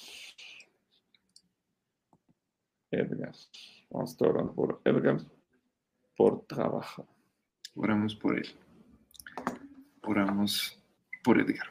[2.91, 3.35] Edgar.
[3.91, 5.19] Vamos a orar por Edgar,
[6.17, 7.07] por trabajo.
[7.75, 8.49] Oramos por él.
[10.03, 10.79] Oramos
[11.23, 11.67] por Edgar.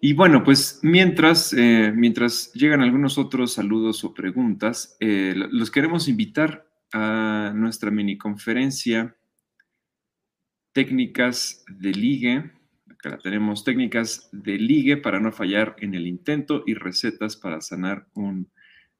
[0.00, 6.08] Y bueno, pues mientras, eh, mientras llegan algunos otros saludos o preguntas, eh, los queremos
[6.08, 9.16] invitar a nuestra mini conferencia
[10.72, 12.52] Técnicas de Ligue.
[12.90, 18.06] Acá tenemos técnicas de ligue para no fallar en el intento y recetas para sanar
[18.14, 18.50] un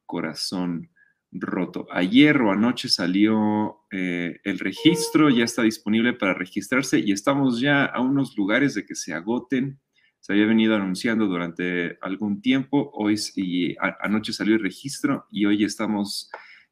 [0.07, 0.91] corazón
[1.31, 1.87] roto.
[1.91, 7.85] Ayer o anoche salió eh, el registro, ya está disponible para registrarse y estamos ya
[7.85, 9.79] a unos lugares de que se agoten.
[10.21, 12.91] Se había venido anunciando durante algún tiempo.
[12.95, 16.31] Hoy y anoche salió el registro y hoy estamos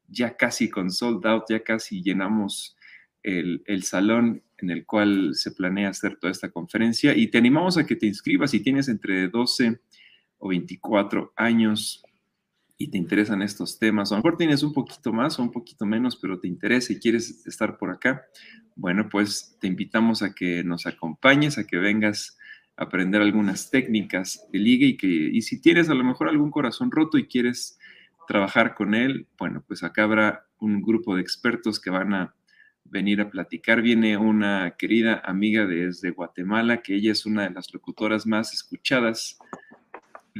[0.09, 2.77] ya casi con sold out, ya casi llenamos
[3.23, 7.77] el, el salón en el cual se planea hacer toda esta conferencia y te animamos
[7.77, 9.81] a que te inscribas si tienes entre 12
[10.39, 12.06] o 24 años
[12.79, 15.87] y te interesan estos temas, a lo mejor tienes un poquito más o un poquito
[15.87, 18.27] menos, pero te interesa y quieres estar por acá,
[18.75, 22.39] bueno, pues te invitamos a que nos acompañes, a que vengas
[22.77, 26.51] a aprender algunas técnicas de liga y que, y si tienes a lo mejor algún
[26.51, 27.79] corazón roto y quieres
[28.29, 32.35] trabajar con él, bueno, pues acá habrá un grupo de expertos que van a
[32.85, 33.83] venir a platicar.
[33.83, 39.39] Viene una querida amiga desde Guatemala, que ella es una de las locutoras más escuchadas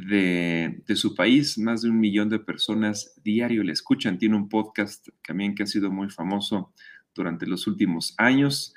[0.05, 1.57] de, su país.
[1.57, 4.17] Más de un millón de personas diario le escuchan.
[4.17, 6.73] Tiene un podcast también que ha sido muy famoso
[7.15, 8.73] durante los últimos años.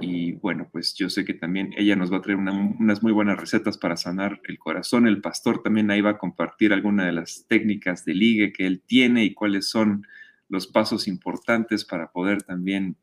[0.00, 3.38] Y bueno, pues yo sé que también ella nos va a traer unas muy buenas
[3.38, 5.06] recetas para sanar el corazón.
[5.06, 8.82] El pastor también ahí va a compartir alguna de las técnicas de ligue que él
[8.86, 10.06] tiene y cuáles son
[10.48, 12.96] los pasos importantes para poder también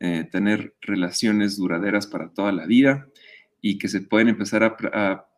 [0.00, 3.08] eh, tener relaciones duraderas para toda la vida
[3.60, 5.29] y que se pueden empezar a,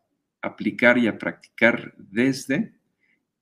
[0.43, 2.75] aplicar y a practicar desde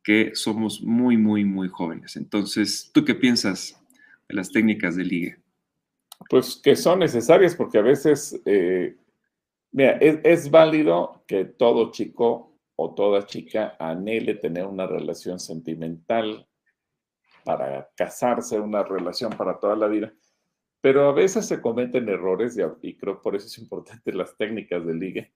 [0.02, 2.16] que somos muy, muy, muy jóvenes.
[2.16, 3.82] Entonces, ¿tú qué piensas
[4.28, 5.36] de las técnicas de ligue?
[6.28, 8.96] Pues que son necesarias porque a veces, eh,
[9.72, 16.46] mira, es, válido que todo chico o toda chica anhele tener una relación sentimental
[17.44, 20.12] para casarse, una relación para toda la vida.
[20.82, 24.84] Pero a veces se cometen errores y, y creo por eso es importante las técnicas
[24.86, 25.32] de ligue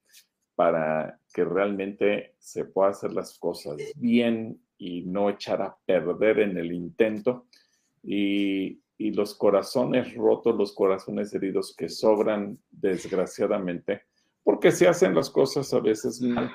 [0.55, 6.57] para que realmente se pueda hacer las cosas bien y no echar a perder en
[6.57, 7.47] el intento.
[8.03, 14.05] Y, los corazones rotos, los corazones heridos que sobran desgraciadamente,
[14.43, 16.51] porque se hacen las cosas a veces mal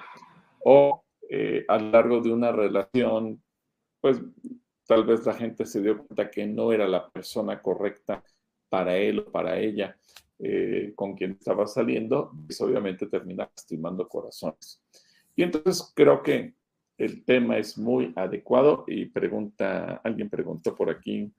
[0.63, 3.43] o eh, a lo largo de una relación,
[4.01, 4.19] pues
[4.87, 8.23] tal vez la gente se dio cuenta que no era la persona correcta
[8.67, 9.95] para él o para ella
[10.41, 14.81] eh, con quien estaba saliendo, pues obviamente termina lastimando corazones.
[15.35, 16.53] Y entonces creo que
[16.97, 21.31] el tema es muy adecuado y pregunta, alguien preguntó por aquí,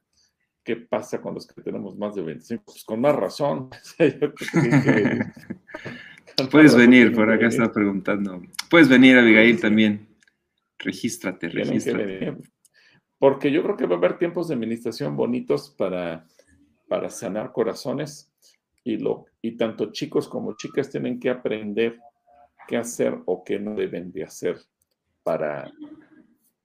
[0.62, 2.64] ¿qué pasa con los que tenemos más de 25?
[2.64, 3.70] Pues con más razón.
[6.50, 8.42] Puedes venir, por acá está preguntando.
[8.68, 10.08] Puedes venir, Abigail, también.
[10.78, 12.36] Regístrate, regístrate.
[13.18, 16.26] Porque yo creo que va a haber tiempos de administración bonitos para,
[16.88, 18.32] para sanar corazones
[18.84, 21.98] y, lo, y tanto chicos como chicas tienen que aprender
[22.66, 24.58] qué hacer o qué no deben de hacer
[25.22, 25.70] para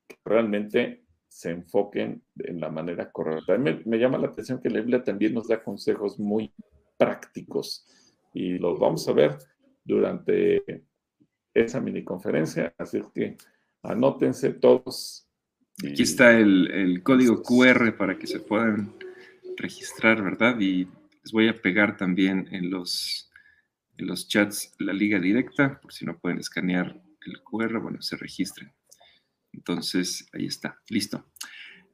[0.07, 3.57] que realmente se enfoquen en la manera correcta.
[3.57, 6.53] Me, me llama la atención que la Biblia también nos da consejos muy
[6.97, 7.85] prácticos
[8.33, 9.37] y los vamos a ver
[9.83, 10.85] durante
[11.53, 13.37] esa mini conferencia, así que
[13.83, 15.27] anótense todos.
[15.79, 18.93] Aquí está el, el, código QR para que se puedan
[19.57, 20.59] registrar, ¿verdad?
[20.59, 20.87] Y
[21.25, 23.31] les voy a pegar también en los,
[23.97, 28.15] en los chats la liga directa, por si no pueden escanear el QR, bueno, se
[28.15, 28.71] registren.
[29.51, 31.25] Entonces, ahí está, listo.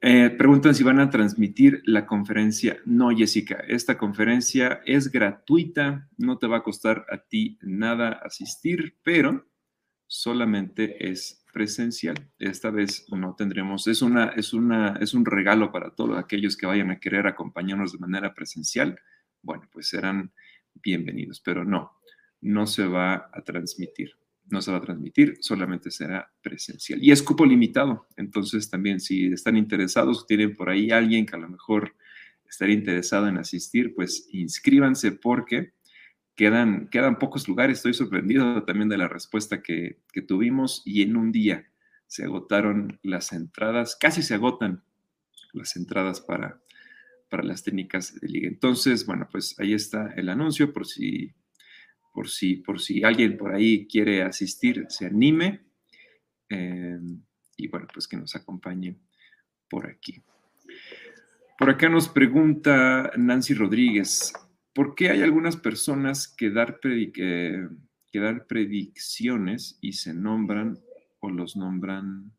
[0.02, 2.76] Eh, preguntan si van a transmitir la conferencia.
[2.84, 8.98] No, Jessica, esta conferencia es gratuita, no te va a costar a ti nada asistir,
[9.02, 9.48] pero
[10.06, 12.30] solamente es presencial.
[12.38, 16.66] Esta vez no tendremos, es, una, es, una, es un regalo para todos aquellos que
[16.66, 18.98] vayan a querer acompañarnos de manera presencial.
[19.42, 20.32] Bueno, pues serán
[20.74, 21.98] bienvenidos, pero no,
[22.40, 24.16] no se va a transmitir
[24.52, 27.02] no se va a transmitir, solamente será presencial.
[27.02, 31.38] Y es cupo limitado, entonces también si están interesados, tienen por ahí alguien que a
[31.38, 31.94] lo mejor
[32.48, 35.72] estaría interesado en asistir, pues inscríbanse porque
[36.34, 37.78] quedan, quedan pocos lugares.
[37.78, 41.66] Estoy sorprendido también de la respuesta que, tuvimos y en un día
[42.06, 44.84] se agotaron las entradas, casi se agotan
[45.54, 46.61] las entradas para,
[47.32, 48.46] para las técnicas de liga.
[48.46, 51.32] Entonces, bueno, pues ahí está el anuncio por si
[52.12, 55.62] por si, por si alguien por ahí quiere asistir, se anime.
[56.50, 56.98] Eh,
[57.56, 58.98] y bueno, pues que nos acompañe
[59.68, 60.22] por aquí.
[61.58, 64.34] Por acá nos pregunta Nancy Rodríguez,
[64.74, 67.68] ¿por qué hay algunas personas que dar, que
[68.12, 70.78] dar predicciones y se nombran
[71.20, 72.32] o los nombran,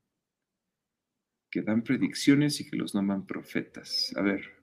[1.49, 4.13] que dan predicciones y que los nombran profetas?
[4.17, 4.62] A ver,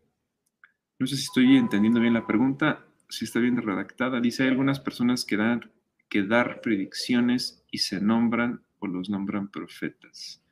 [1.01, 4.81] no sé si estoy entendiendo bien la pregunta si está bien redactada, dice, hay algunas
[4.81, 5.73] personas que, dan,
[6.09, 10.43] que dar predicciones y se nombran o los nombran profetas.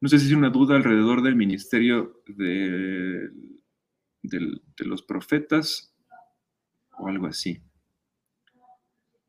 [0.00, 3.30] No sé si es una duda alrededor del ministerio de,
[4.78, 5.92] los profetas
[6.98, 7.60] o algo así.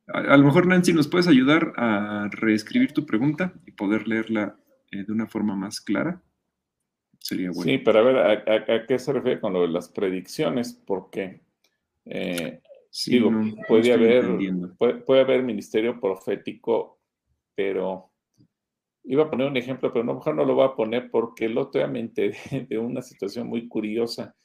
[0.08, 4.60] A, lo mejor, Nancy, ¿nos puedes ayudar a reescribir tu pregunta y poder leerla
[4.92, 6.22] eh, de una forma más clara?
[7.20, 7.64] Sería bueno.
[7.64, 10.74] Sí, pero a ver, ¿a, a qué se refiere con lo de las predicciones?
[10.74, 11.42] Porque
[12.10, 12.62] eh,
[13.06, 13.32] digo,
[13.68, 14.26] puede, haber,
[15.06, 17.00] puede, haber ministerio profético,
[17.56, 18.12] pero
[19.04, 21.58] iba a poner un ejemplo, pero no, mejor no lo voy a poner porque el
[21.58, 22.38] otro día me enteré
[22.70, 24.36] de una situación muy curiosa,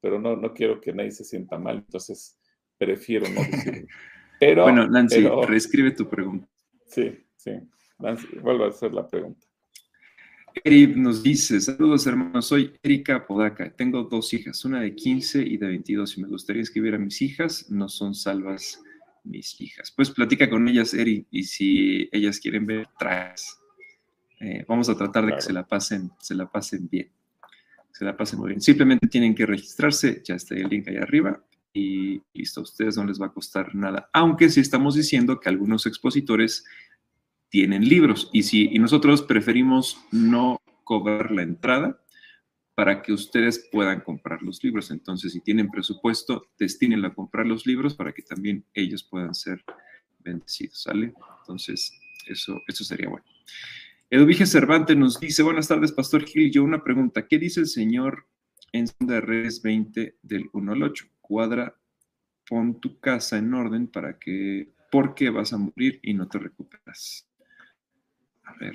[0.00, 2.38] pero no, no quiero que nadie se sienta mal, entonces
[2.76, 3.88] prefiero no decirlo.
[4.40, 6.48] Pero, bueno, Nancy, reescribe tu pregunta.
[6.86, 7.52] Sí, sí.
[8.00, 9.46] Nancy, vuelvo a hacer la pregunta.
[10.64, 15.56] Eri nos dice, saludos hermanos, soy Erika Podaca, tengo dos hijas, una de 15 y
[15.56, 18.80] de 22 y me gustaría escribir a mis hijas, no son salvas
[19.24, 19.90] mis hijas.
[19.90, 23.58] Pues platica con ellas, Eri, y si ellas quieren ver, traes.
[24.40, 27.10] Eh, vamos a tratar de que se la pasen, se la pasen bien.
[27.92, 28.60] Se la pasen muy bien.
[28.60, 31.42] Simplemente tienen que registrarse, ya está el link ahí arriba,
[31.72, 34.10] y listo, a ustedes no les va a costar nada.
[34.12, 36.64] Aunque sí estamos diciendo que algunos expositores
[37.52, 42.02] tienen libros, y si nosotros preferimos no cobrar la entrada,
[42.74, 44.90] para que ustedes puedan comprar los libros.
[44.90, 49.62] Entonces, si tienen presupuesto, destínenlo a comprar los libros para que también ellos puedan ser
[50.20, 51.12] bendecidos, ¿sale?
[51.40, 51.92] Entonces,
[52.26, 53.26] eso, eso sería bueno.
[54.08, 58.26] Eduvige Cervantes nos dice, buenas tardes, Pastor Gil, yo una pregunta, ¿qué dice el Señor
[58.72, 61.04] en de Redes 20 del 1 al 8?
[61.20, 61.76] Cuadra,
[62.48, 67.28] pon tu casa en orden para que, porque vas a morir y no te recuperas.
[68.44, 68.74] A ver,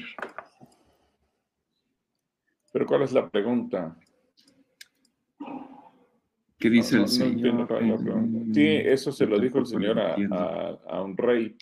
[2.77, 3.97] pero ¿cuál es la pregunta?
[6.59, 7.67] ¿Qué dice el Señor?
[8.53, 11.55] sí, eso se lo dijo el Señor a, un rey,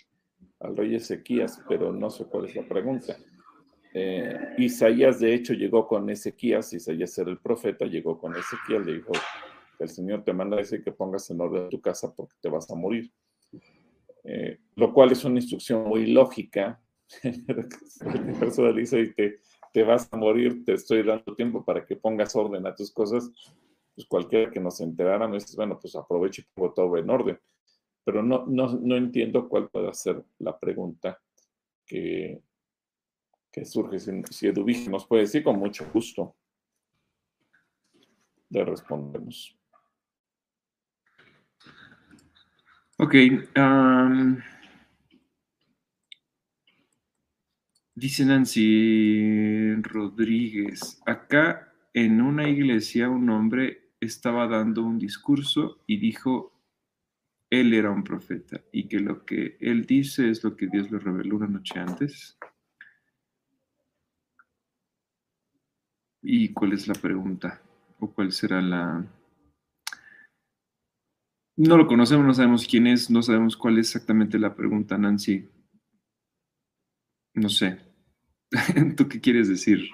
[0.60, 3.16] al rey Ezequías, pero no sé cuál es la pregunta.
[3.94, 8.94] Eh, Isaías, de hecho, llegó con Ezequías, Isaías era el profeta, llegó con Ezequías, le
[8.94, 9.12] dijo,
[9.78, 12.70] el Señor te manda a decir que pongas en orden tu casa porque te vas
[12.70, 13.10] a morir.
[14.24, 16.78] Eh, lo cual es una instrucción muy lógica.
[17.22, 19.40] el y te,
[19.72, 23.30] te vas a morir, te estoy dando tiempo para que pongas orden a tus cosas,
[23.94, 27.38] pues cualquiera que nos enterara me dice, bueno, pues aprovecho y pongo todo en orden.
[28.04, 31.20] Pero no, no, entiendo cuál puede ser la pregunta
[31.84, 32.40] que,
[33.50, 33.98] que surge.
[33.98, 36.36] Si, si nos puede decir, con mucho gusto
[38.50, 39.56] le respondemos.
[42.98, 43.14] Ok.
[47.98, 56.52] Dice Nancy Rodríguez, acá en una iglesia un hombre estaba dando un discurso y dijo,
[57.48, 60.98] él era un profeta y que lo que él dice es lo que Dios le
[60.98, 62.36] reveló una noche antes.
[66.20, 67.62] ¿Y cuál es la pregunta?
[67.98, 69.06] ¿O cuál será la...
[71.56, 75.48] No lo conocemos, no sabemos quién es, no sabemos cuál es exactamente la pregunta, Nancy.
[77.36, 77.78] No sé.
[78.96, 79.88] ¿Tú qué quieres decir?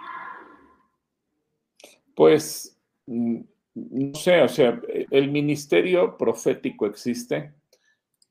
[2.15, 3.41] Pues, mm,
[3.75, 4.81] no sé, o sea,
[5.11, 7.55] el ministerio profético existe,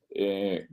[0.08, 0.66] eh,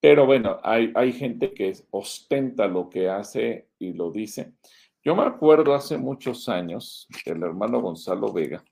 [0.00, 4.54] pero bueno, hay, hay, gente que ostenta lo que hace y lo dice.
[5.02, 8.64] Yo me acuerdo hace muchos años del hermano Gonzalo Vega,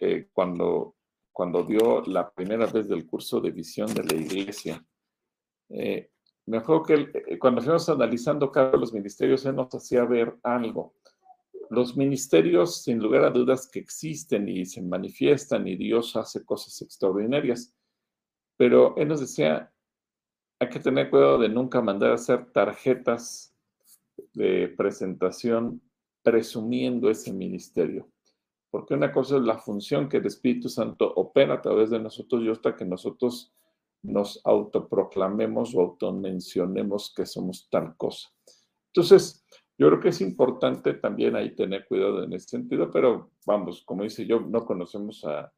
[0.00, 0.96] eh, cuando,
[1.30, 4.82] cuando dio la primera vez del curso de visión de la iglesia.
[5.68, 6.11] Eh,
[6.46, 10.04] me acuerdo que eh, cuando fuimos analizando cada uno de los ministerios, él nos hacía
[10.04, 10.94] ver algo.
[11.70, 16.82] Los ministerios, sin lugar a dudas, que existen y se manifiestan y Dios hace cosas
[16.82, 17.74] extraordinarias.
[18.56, 19.72] Pero él nos decía,
[20.58, 23.54] hay que tener cuidado de nunca mandar a hacer tarjetas
[24.34, 25.80] de presentación
[26.22, 28.08] presumiendo ese ministerio.
[28.70, 32.42] Porque una cosa es la función que el Espíritu Santo opera a través de nosotros
[32.42, 33.52] y otra que nosotros
[34.02, 38.28] nos autoproclamemos o automencionemos que somos tal cosa.
[38.88, 39.44] Entonces,
[39.78, 44.02] yo creo que es importante también ahí tener cuidado en ese sentido, pero vamos, como
[44.02, 45.52] dice yo, no conocemos a,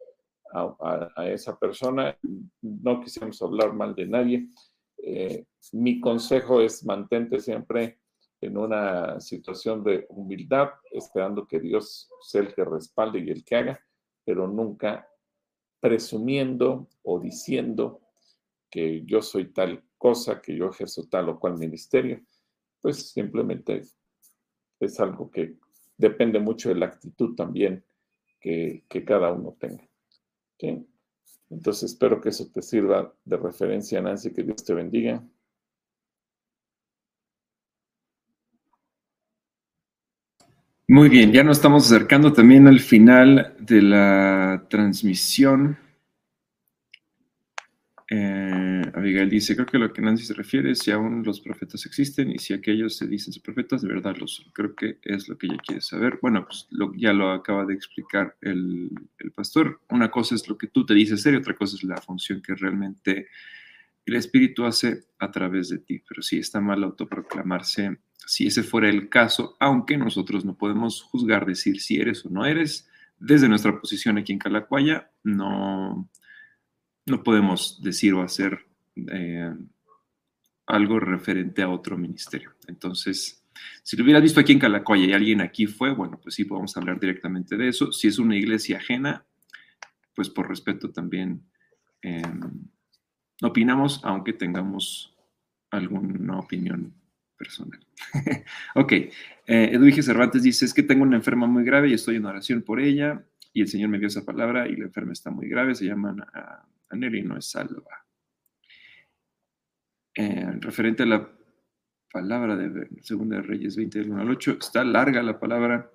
[0.55, 2.16] a, esa persona,
[2.62, 4.49] no quisiéramos hablar mal de nadie.
[4.99, 7.99] Eh, mi consejo es mantente siempre
[8.40, 13.57] en una situación de humildad, esperando que Dios sea el que respalde y el que
[13.57, 13.80] haga,
[14.24, 15.09] pero nunca
[15.80, 18.01] presumiendo o diciendo
[18.75, 22.20] que yo soy tal cosa, que yo ejerzo tal o cual ministerio,
[22.81, 23.83] pues simplemente
[24.81, 25.55] es algo que
[25.97, 27.85] depende mucho de la actitud también
[28.41, 29.89] que, cada uno tenga.
[31.51, 35.22] Entonces espero que eso te sirva de referencia, Nancy, que Dios te bendiga.
[40.89, 45.79] Muy bien, ya nos estamos acercando también al final de la transmisión.
[48.11, 51.87] Eh, Abigail dice, creo que lo que Nancy se refiere es si aún los profetas
[51.87, 54.47] existen y si aquellos se dicen profetas, de verdad los.
[54.53, 56.19] Creo que es lo que ella quiere saber.
[56.21, 58.91] Bueno, pues ya lo acaba de explicar el,
[59.35, 59.81] pastor.
[59.89, 62.43] Una cosa es lo que tú te dices ser y otra cosa es la función
[62.43, 63.29] que realmente
[64.05, 66.03] el Espíritu hace a través de ti.
[66.07, 71.47] Pero sí, está mal autoproclamarse si ese fuera el caso, aunque nosotros no podemos juzgar,
[71.47, 72.89] decir si eres o no eres.
[73.19, 76.09] Desde nuestra posición aquí en Calacuaya, no
[77.07, 79.53] no podemos decir o hacer eh,
[80.67, 82.55] algo referente a otro ministerio.
[82.67, 83.45] Entonces,
[83.83, 86.77] si lo hubieras visto aquí en Calacoya y alguien aquí fue, bueno, pues sí podemos
[86.77, 87.93] hablar directamente de eso.
[87.93, 89.25] Si es una iglesia ajena,
[90.15, 91.43] pues por respeto también
[92.03, 92.69] em,
[93.43, 95.15] opinamos aunque tengamos
[95.71, 96.95] alguna opinión
[97.37, 97.81] personal.
[98.75, 98.93] ok,
[99.47, 102.81] eh, Cervantes dice, es que tengo una enferma muy grave y estoy en oración por
[102.81, 105.85] ella y el Señor me dio esa palabra y la enferma está muy grave, se
[105.85, 108.07] llama Anel y no es salva.
[110.14, 111.28] Eh, referente a la
[112.12, 115.91] palabra de Segunda de Reyes 20 del 1 al 8, está larga la palabra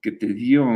[0.00, 0.66] que te dio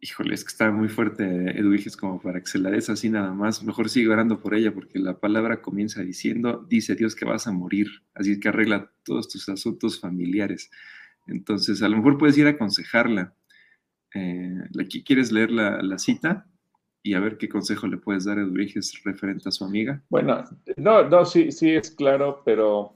[0.00, 1.24] Híjole, es que está muy fuerte
[1.58, 3.64] Eduviges como para que se la des así nada más.
[3.64, 7.52] Mejor sigue orando por ella porque la palabra comienza diciendo, dice Dios que vas a
[7.52, 10.70] morir, así que arregla todos tus asuntos familiares.
[11.26, 13.34] Entonces, a lo mejor puedes ir a aconsejarla.
[14.14, 14.58] Eh,
[15.04, 16.46] ¿Quieres leer la, cita?
[17.02, 20.02] Y a ver qué consejo le puedes dar a Eduviges referente a su amiga.
[20.08, 20.44] Bueno,
[20.76, 22.94] no, no, sí, sí es claro, pero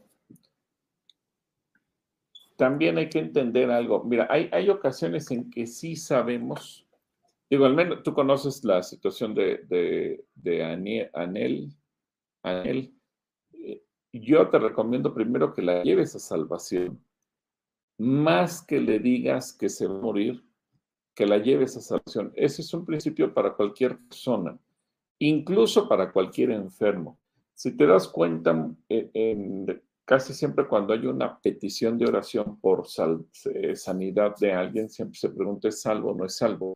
[2.56, 4.04] también hay que entender algo.
[4.04, 6.86] Mira, hay, hay ocasiones en que sí sabemos
[7.52, 11.76] Digo, al menos tú conoces la situación de, de, Anel.
[12.42, 12.94] Anel.
[13.52, 17.04] Eh, yo te recomiendo primero que la lleves a salvación.
[17.98, 20.42] Más que le digas que se va a morir,
[21.14, 22.32] que la lleves a salvación.
[22.34, 24.58] Ese es un principio para cualquier persona,
[25.18, 27.18] incluso para cualquier enfermo.
[27.54, 28.70] Si te das cuenta,
[30.04, 32.86] casi siempre cuando hay una petición de oración por
[33.54, 36.74] eh, sanidad de alguien, siempre se pregunta, ¿es salvo o no es salvo?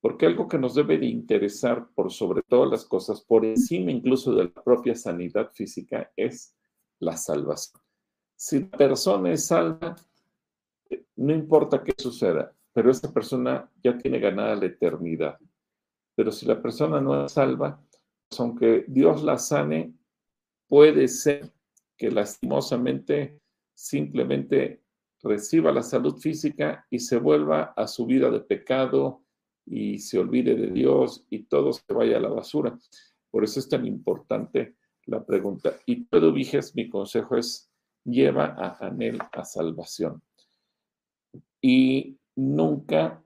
[0.00, 4.32] Porque algo que nos debe de interesar por sobre todas las cosas, por encima incluso
[4.34, 6.54] de la propia sanidad física, es
[7.00, 7.80] la salvación.
[8.36, 9.96] Si la persona es salva,
[11.16, 15.36] no importa qué suceda, pero esa persona ya tiene ganada la eternidad.
[16.14, 17.84] Pero si la persona no es salva,
[18.28, 19.94] pues aunque Dios la sane,
[20.68, 21.52] puede ser
[21.96, 23.40] que lastimosamente
[23.74, 24.84] simplemente
[25.24, 29.24] reciba la salud física y se vuelva a su vida de pecado,
[29.66, 32.78] y se olvide de Dios y todo se vaya a la basura.
[33.28, 34.76] Por eso es tan importante
[35.06, 35.74] la pregunta.
[35.84, 37.72] Y todo Viges, mi consejo es,
[38.04, 40.22] lleva a Anel a salvación.
[41.60, 43.20] Y nunca,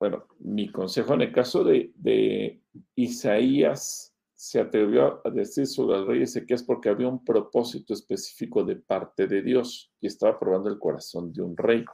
[0.00, 2.60] bueno, mi consejo en el caso de, de
[2.96, 8.76] Isaías se atrevió a decir sobre el rey es porque había un propósito específico de
[8.76, 11.84] parte de Dios y estaba probando el corazón de un rey.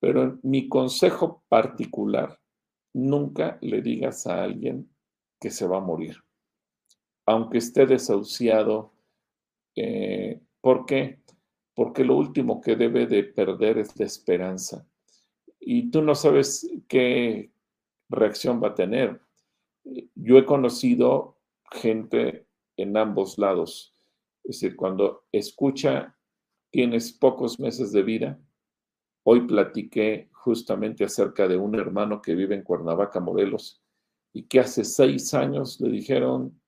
[0.00, 2.38] Pero mi consejo particular
[2.94, 4.88] nunca le digas a alguien
[5.40, 6.16] que se va a morir,
[7.26, 8.92] aunque esté desahuciado.
[9.76, 11.20] Eh, ¿Por qué?
[11.74, 14.86] Porque lo último que debe de perder es la esperanza.
[15.60, 17.52] Y tú no sabes qué
[18.08, 19.20] reacción va a tener.
[20.14, 21.38] Yo he conocido
[21.70, 22.46] gente
[22.76, 23.94] en ambos lados.
[24.42, 26.16] Es decir, cuando escucha,
[26.70, 28.40] tienes pocos meses de vida.
[29.22, 33.82] Hoy platiqué justamente acerca de un hermano que vive en Cuernavaca, Morelos,
[34.32, 36.58] y que hace seis años le dijeron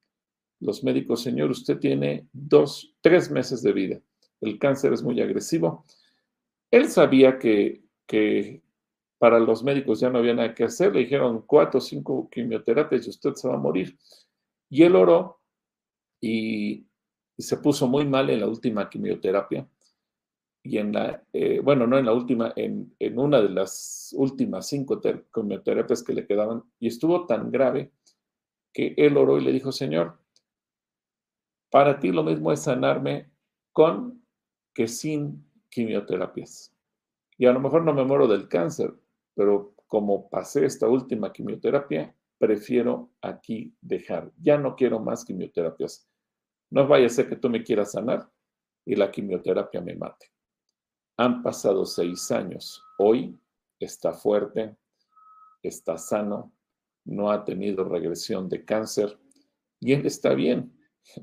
[0.61, 4.01] los médicos, señor, usted tiene dos, tres meses de vida.
[4.41, 5.85] El cáncer es muy agresivo.
[6.71, 8.63] Él sabía que, que
[9.23, 10.93] para los médicos ya no había nada que hacer.
[10.93, 13.97] Le dijeron cuatro o cinco quimioterapias y usted se va a morir.
[14.69, 15.41] Y él oró
[16.21, 16.89] y
[17.39, 19.65] se puso muy mal en la última quimioterapia
[20.65, 24.67] y en la, eh, bueno, no en la última, en, en, una de las últimas
[24.67, 25.01] cinco
[25.33, 27.93] quimioterapias que le quedaban, y estuvo tan grave
[28.73, 30.19] que él oró y le dijo, Señor,
[31.71, 33.31] para ti lo mismo es sanarme
[33.71, 34.21] con
[34.75, 36.75] que sin quimioterapias.
[37.39, 38.93] Y a lo mejor no me muero del cáncer,
[39.35, 44.33] pero como pasé esta última quimioterapia, prefiero aquí dejar.
[44.41, 46.09] Ya no quiero más quimioterapias.
[46.71, 48.29] No vaya a ser que tú me quieras sanar
[48.85, 50.27] y la quimioterapia me mate.
[51.19, 52.83] Han pasado seis años.
[52.99, 53.39] Hoy
[53.79, 54.77] está fuerte,
[55.63, 56.53] está sano,
[57.05, 59.19] no ha tenido regresión de cáncer
[59.81, 60.73] y él está bien.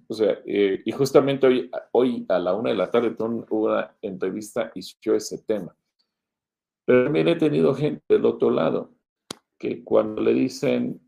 [0.08, 3.96] O sea, eh, y justamente hoy, hoy a la una de la tarde tuve una
[4.02, 5.76] entrevista y surgió ese tema.
[6.90, 8.96] Pero también he tenido gente del otro lado
[9.60, 11.08] que cuando le dicen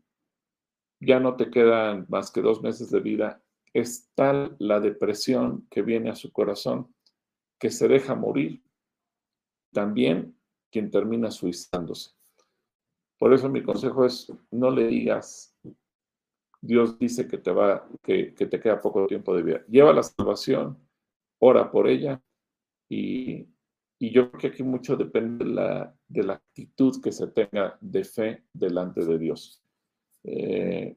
[1.00, 3.42] ya no te quedan más que dos meses de vida,
[3.74, 6.94] es tal la depresión que viene a su corazón
[7.58, 8.62] que se deja morir
[9.72, 10.38] también
[10.70, 12.12] quien termina suicidándose.
[13.18, 15.52] Por eso mi consejo es, no le digas,
[16.60, 19.64] Dios dice que te, va, que, te queda poco tiempo de vida.
[19.66, 20.78] Lleva la salvación,
[21.40, 22.22] ora por ella
[22.88, 23.48] y,
[24.10, 28.04] yo creo que aquí mucho depende de la, de la, actitud que se tenga de
[28.04, 29.62] fe delante de Dios.
[30.24, 30.96] Eh,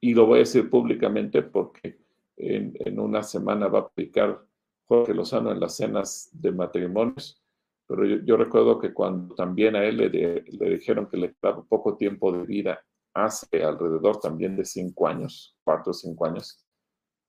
[0.00, 1.98] y lo voy a decir públicamente porque
[2.36, 4.40] en, una semana va a aplicar
[4.84, 7.42] Jorge Lozano en las cenas de matrimonios
[7.86, 11.96] pero yo, recuerdo que cuando también a él le, le, dijeron que le quedaba poco
[11.96, 12.84] tiempo de vida
[13.14, 16.64] hace alrededor también de cinco años, cuatro o cinco años,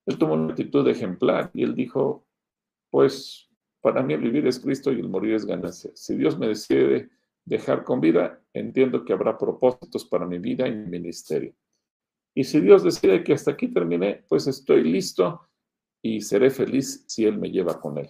[0.06, 2.26] él tomó una actitud ejemplar y él dijo,
[2.90, 3.47] pues
[3.80, 5.90] para mí vivir es Cristo y el morir es ganancia.
[5.94, 7.10] Si Dios me decide
[7.44, 11.54] dejar con vida, entiendo que habrá propósitos para mi vida y mi ministerio.
[12.34, 15.48] Y si Dios decide que hasta aquí terminé, pues estoy listo
[16.02, 18.08] y seré feliz si Él me lleva con Él.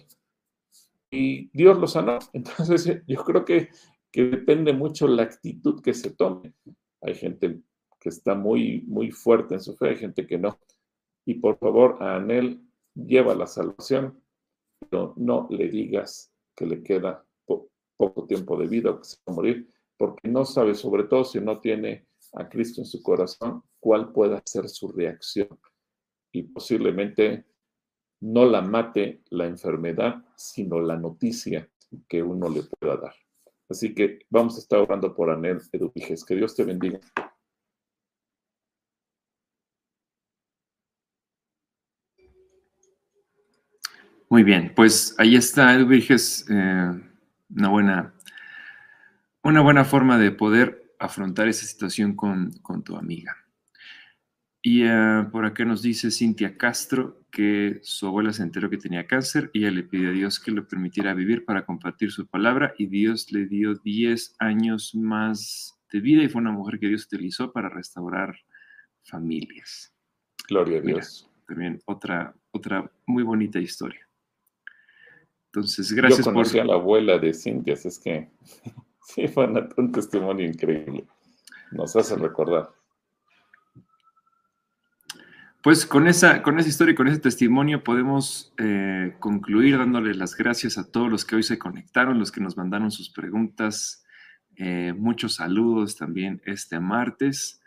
[1.11, 2.19] Y Dios lo sanó.
[2.33, 3.69] Entonces yo creo que,
[4.11, 6.53] que depende mucho la actitud que se tome.
[7.01, 7.61] Hay gente
[7.99, 10.59] que está muy, muy fuerte en su fe, hay gente que no.
[11.25, 12.61] Y por favor, a Anel
[12.95, 14.21] lleva la salvación,
[14.79, 17.25] pero no le digas que le queda
[17.97, 21.25] poco tiempo de vida o que se va a morir, porque no sabe, sobre todo
[21.25, 25.49] si no tiene a Cristo en su corazón, cuál pueda ser su reacción.
[26.31, 27.45] Y posiblemente
[28.21, 31.69] no la mate la enfermedad, sino la noticia
[32.07, 33.15] que uno le pueda dar.
[33.67, 36.23] Así que vamos a estar orando por Anel Eduviges.
[36.23, 36.99] Que Dios te bendiga.
[44.29, 46.45] Muy bien, pues ahí está Eduviges.
[46.51, 47.01] Eh,
[47.49, 48.13] una buena,
[49.41, 52.51] una buena forma de poder afrontar esa situación con,
[52.83, 53.35] tu amiga.
[54.61, 59.07] Y eh, por acá nos dice Cintia Castro que su abuela se enteró que tenía
[59.07, 62.75] cáncer y ella le pidió a Dios que le permitiera vivir para compartir su palabra
[62.77, 67.05] y Dios le dio 10 años más de vida y fue una mujer que Dios
[67.05, 68.35] utilizó para restaurar
[69.01, 69.91] familias.
[70.47, 71.31] Gloria a Dios.
[71.47, 74.08] también otra, otra muy bonita historia.
[75.51, 78.29] Entonces, gracias Yo conocí a la abuela de Cintia, es que
[79.01, 79.47] sí, fue
[79.77, 81.05] un testimonio increíble.
[81.71, 82.69] Nos hace recordar.
[85.61, 90.35] Pues con esa, con esa historia y con ese testimonio podemos eh, concluir dándole las
[90.35, 94.05] gracias a todos los que hoy se conectaron, los que nos mandaron sus preguntas.
[94.55, 97.61] Eh, muchos saludos también este martes.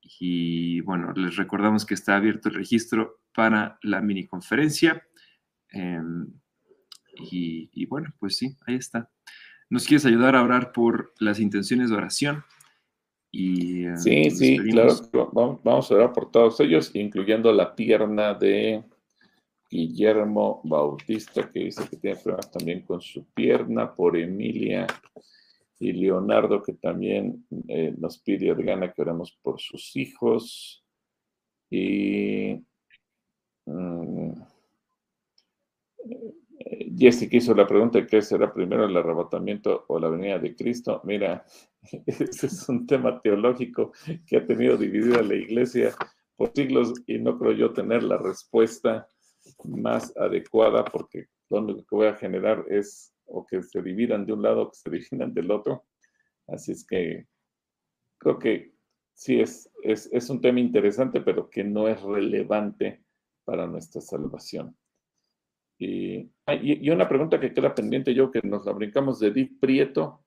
[0.00, 5.02] Y bueno, les recordamos que está abierto el registro para la mini conferencia.
[7.16, 9.10] Y, bueno, pues sí, ahí está.
[9.70, 12.44] ¿Nos quieres ayudar a orar por las intenciones de oración?
[13.30, 14.94] Y, eh, sí, sí, claro.
[15.64, 18.84] Vamos a orar por todos ellos, incluyendo la pierna de
[19.70, 24.86] Guillermo Bautista, que dice que tiene problemas también con su pierna, por Emilia
[25.80, 30.84] y Leonardo, que también eh, nos pide gana que oremos por sus hijos.
[31.70, 32.60] Y.
[36.64, 41.00] Mm, Jessica hizo la pregunta qué será primero el arrebatamiento o la venida de Cristo.
[41.04, 41.44] Mira,
[42.06, 43.92] ese es un tema teológico
[44.26, 45.94] que ha tenido dividida la iglesia
[46.36, 49.06] por siglos y no creo yo tener la respuesta
[49.64, 54.32] más adecuada porque lo único que voy a generar es o que se dividan de
[54.32, 55.84] un lado o que se dividan del otro.
[56.46, 57.26] Así es que
[58.18, 58.74] creo que
[59.14, 63.04] sí es, es, es un tema interesante, pero que no es relevante
[63.44, 64.76] para nuestra salvación.
[66.46, 70.24] Ah, y, una pregunta que queda pendiente yo, que nos la brincamos de Edith Prieto,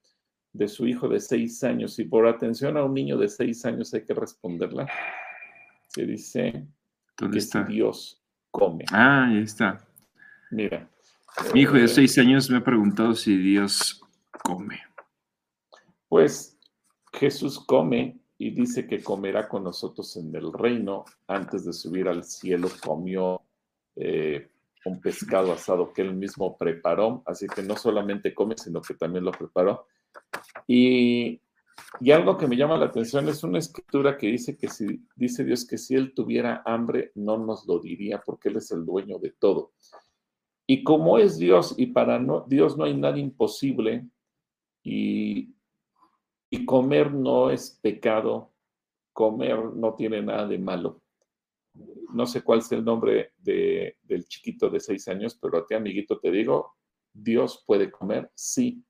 [0.52, 1.98] de su hijo de seis años.
[2.00, 4.88] Y por atención a un niño de seis años hay que responderla.
[5.88, 6.68] Se dice
[7.18, 7.64] ¿Dónde está?
[7.64, 8.22] Dios
[8.52, 8.86] come.
[8.92, 9.86] Ah, ahí está.
[10.52, 10.90] Mira.
[11.54, 14.02] Mi hijo de eh, seis años me ha preguntado si Dios
[14.44, 14.80] come.
[16.08, 16.58] Pues
[17.14, 21.06] Jesús come y dice que comerá con nosotros en el reino.
[21.28, 23.42] Antes de subir al cielo comió
[23.96, 24.50] eh,
[24.88, 29.26] un pescado asado que él mismo preparó, así que no solamente come, sino que también
[29.26, 29.88] lo preparó.
[30.68, 31.42] Y,
[32.00, 35.44] y, algo que me llama la atención es una escritura que dice que si dice
[35.44, 39.20] Dios que si él tuviera hambre no nos lo diría porque él es el dueño
[39.20, 39.74] de todo.
[40.66, 44.08] Y como es Dios y para no, Dios no hay nada imposible
[44.84, 45.56] y,
[46.50, 48.52] y comer no es pecado,
[49.14, 51.02] comer no tiene nada de malo
[52.14, 56.20] no sé cuál es el nombre del chiquito de seis años, pero a ti, amiguito,
[56.20, 56.76] te digo,
[57.14, 58.84] Dios puede comer, sí.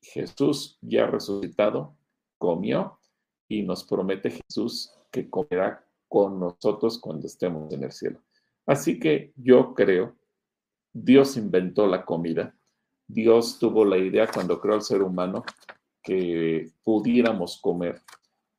[0.00, 1.96] Jesús ya resucitado,
[2.38, 2.98] comió
[3.48, 8.20] y nos promete Jesús que comerá con nosotros cuando estemos en el cielo.
[8.66, 10.16] Así que yo creo,
[10.92, 12.54] Dios inventó la comida,
[13.06, 15.44] Dios tuvo la idea cuando creó al ser humano
[16.02, 18.02] que pudiéramos comer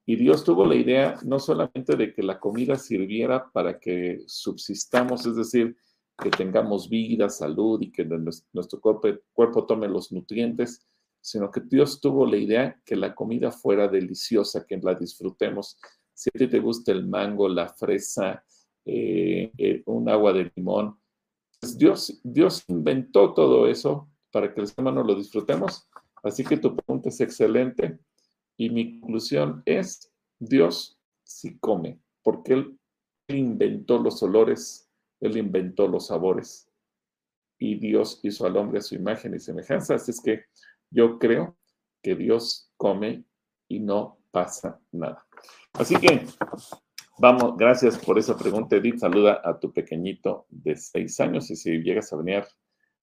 [0.06, 5.26] y Dios tuvo la idea no solamente de que la comida sirviera para que subsistamos,
[5.26, 5.76] es decir,
[6.18, 10.86] que tengamos vida, salud y que nuestro cuerpo, tome los nutrientes,
[11.20, 15.78] sino que Dios tuvo la idea que la comida fuera deliciosa, que la disfrutemos.
[16.14, 18.46] Si a ti te gusta el mango, la fresa,
[18.86, 20.98] eh, eh, un agua de limón,
[21.60, 25.90] pues Dios, Dios inventó todo eso para que el ser humano lo disfrutemos.
[26.24, 28.00] Así que tu pregunta es excelente.
[28.58, 32.80] Y mi conclusión es, Dios sí come, porque Él
[33.28, 34.90] inventó los olores,
[35.20, 36.70] Él inventó los sabores
[37.58, 39.96] y Dios hizo al hombre a su imagen y semejanza.
[39.96, 40.46] Así es que
[40.90, 41.58] yo creo
[42.02, 43.26] que Dios come
[43.68, 45.26] y no pasa nada.
[45.74, 46.26] Así que
[47.18, 49.00] vamos, gracias por esa pregunta, Edith.
[49.00, 52.44] Saluda a tu pequeñito de seis años y si llegas a venir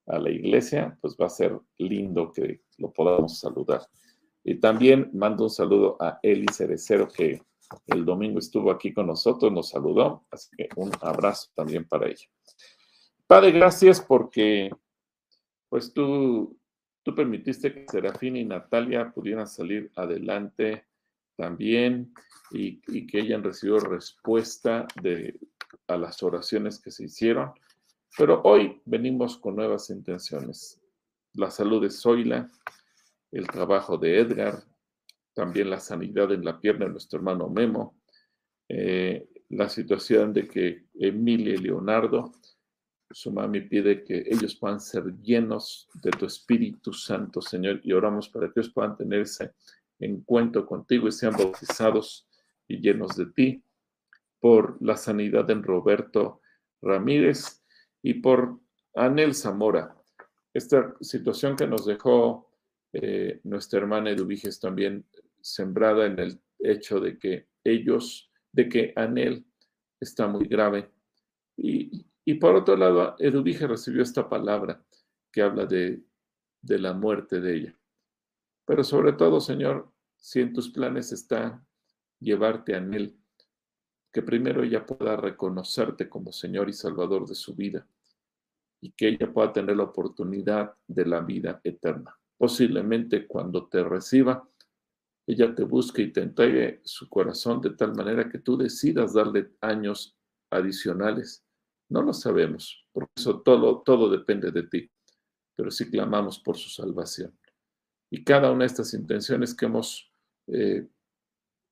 [0.07, 3.83] a la iglesia, pues va a ser lindo que lo podamos saludar.
[4.45, 7.43] Y también mando un saludo a Eli Cerecero, que
[7.87, 12.27] el domingo estuvo aquí con nosotros, nos saludó, así que un abrazo también para ella.
[13.27, 14.71] Padre, gracias porque
[15.69, 16.59] pues tú,
[17.03, 20.85] tú permitiste que Serafín y Natalia pudieran salir adelante
[21.37, 22.13] también
[22.51, 25.39] y, que hayan recibido respuesta de,
[25.89, 27.53] a las oraciones que se hicieron.
[28.17, 30.81] Pero hoy venimos con nuevas intenciones.
[31.35, 32.51] La salud de Zoila,
[33.33, 34.63] el trabajo de Edgar,
[35.35, 37.97] también la sanidad en la pierna de nuestro hermano Memo,
[38.69, 42.33] eh, la situación de que Emilia y Leonardo,
[43.11, 48.29] su mami pide que ellos puedan ser llenos de tu Espíritu Santo, Señor, y oramos
[48.29, 49.53] para que ellos puedan tener ese
[49.99, 52.27] encuentro contigo y sean bautizados
[52.67, 53.65] y llenos de ti,
[54.41, 56.41] por la sanidad en Roberto
[56.81, 57.63] Ramírez
[58.03, 58.59] y por
[58.95, 59.95] Anel Zamora.
[60.53, 62.52] Esta situación que nos dejó
[62.93, 65.07] eh, nuestra hermana Eduviges también
[65.41, 69.45] sembrada en el hecho de que ellos, de que Anel
[70.01, 70.91] está muy grave.
[71.57, 74.85] Y, y por otro lado, Eduvige recibió esta palabra
[75.33, 76.03] que habla de,
[76.61, 77.79] de la muerte de ella.
[78.65, 81.65] Pero sobre todo, Señor, si en tus planes está
[82.21, 83.17] llevarte a Anel,
[84.13, 87.87] que primero ella pueda reconocerte como Señor y Salvador de su vida
[88.81, 92.17] y que ella pueda tener la oportunidad de la vida eterna.
[92.43, 94.51] Posiblemente cuando te reciba,
[95.29, 99.53] ella te busque y te entregue su corazón de tal manera que tú decidas darle
[99.61, 100.19] años
[100.51, 101.45] adicionales.
[101.89, 104.91] No lo sabemos, porque eso todo, todo depende de ti,
[105.55, 107.33] pero sí clamamos por su salvación.
[108.11, 110.11] Y cada una de estas intenciones que hemos
[110.49, 110.89] eh,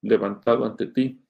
[0.02, 1.20] levantado ante ti,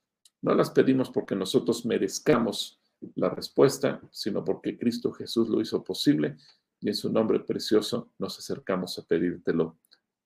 [0.43, 2.78] no las pedimos porque nosotros merezcamos
[3.14, 6.36] la respuesta, sino porque Cristo Jesús lo hizo posible
[6.81, 9.76] y en su nombre precioso nos acercamos a pedírtelo.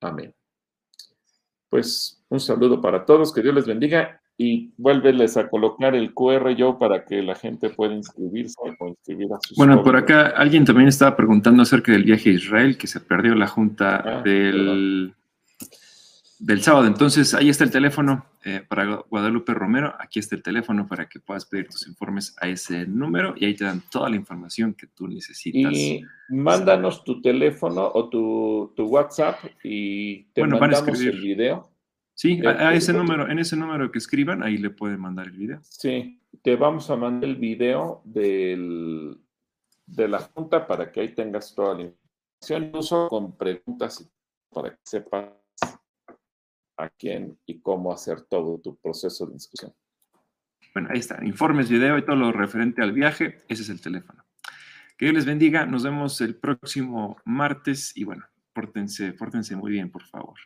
[0.00, 0.34] Amén.
[1.68, 6.54] Pues un saludo para todos, que Dios les bendiga y vuélveles a colocar el QR
[6.56, 10.64] yo para que la gente pueda inscribirse o inscribir a sus Bueno, por acá alguien
[10.64, 15.14] también estaba preguntando acerca del viaje a Israel, que se perdió la junta Ah, del,
[16.44, 16.86] del sábado.
[16.86, 19.94] Entonces, ahí está el teléfono eh, para Guadalupe Romero.
[19.98, 23.54] Aquí está el teléfono para que puedas pedir tus informes a ese número y ahí
[23.54, 25.72] te dan toda la información que tú necesitas.
[25.72, 31.70] Y mándanos tu teléfono o tu, tu WhatsApp y te Bueno, mandamos el video.
[32.12, 35.38] Sí, a, a ese número, en ese número que escriban, ahí le pueden mandar el
[35.38, 35.60] video.
[35.62, 39.18] Sí, te vamos a mandar el video del,
[39.86, 44.08] de la junta para que ahí tengas toda la información, incluso con preguntas
[44.52, 45.30] para que sepas
[46.76, 49.72] a quién y cómo hacer todo tu proceso de inscripción.
[50.72, 54.24] Bueno, ahí está, informes, video y todo lo referente al viaje, ese es el teléfono.
[54.96, 59.90] Que Dios les bendiga, nos vemos el próximo martes y bueno, pórtense, pórtense muy bien,
[59.90, 60.38] por favor.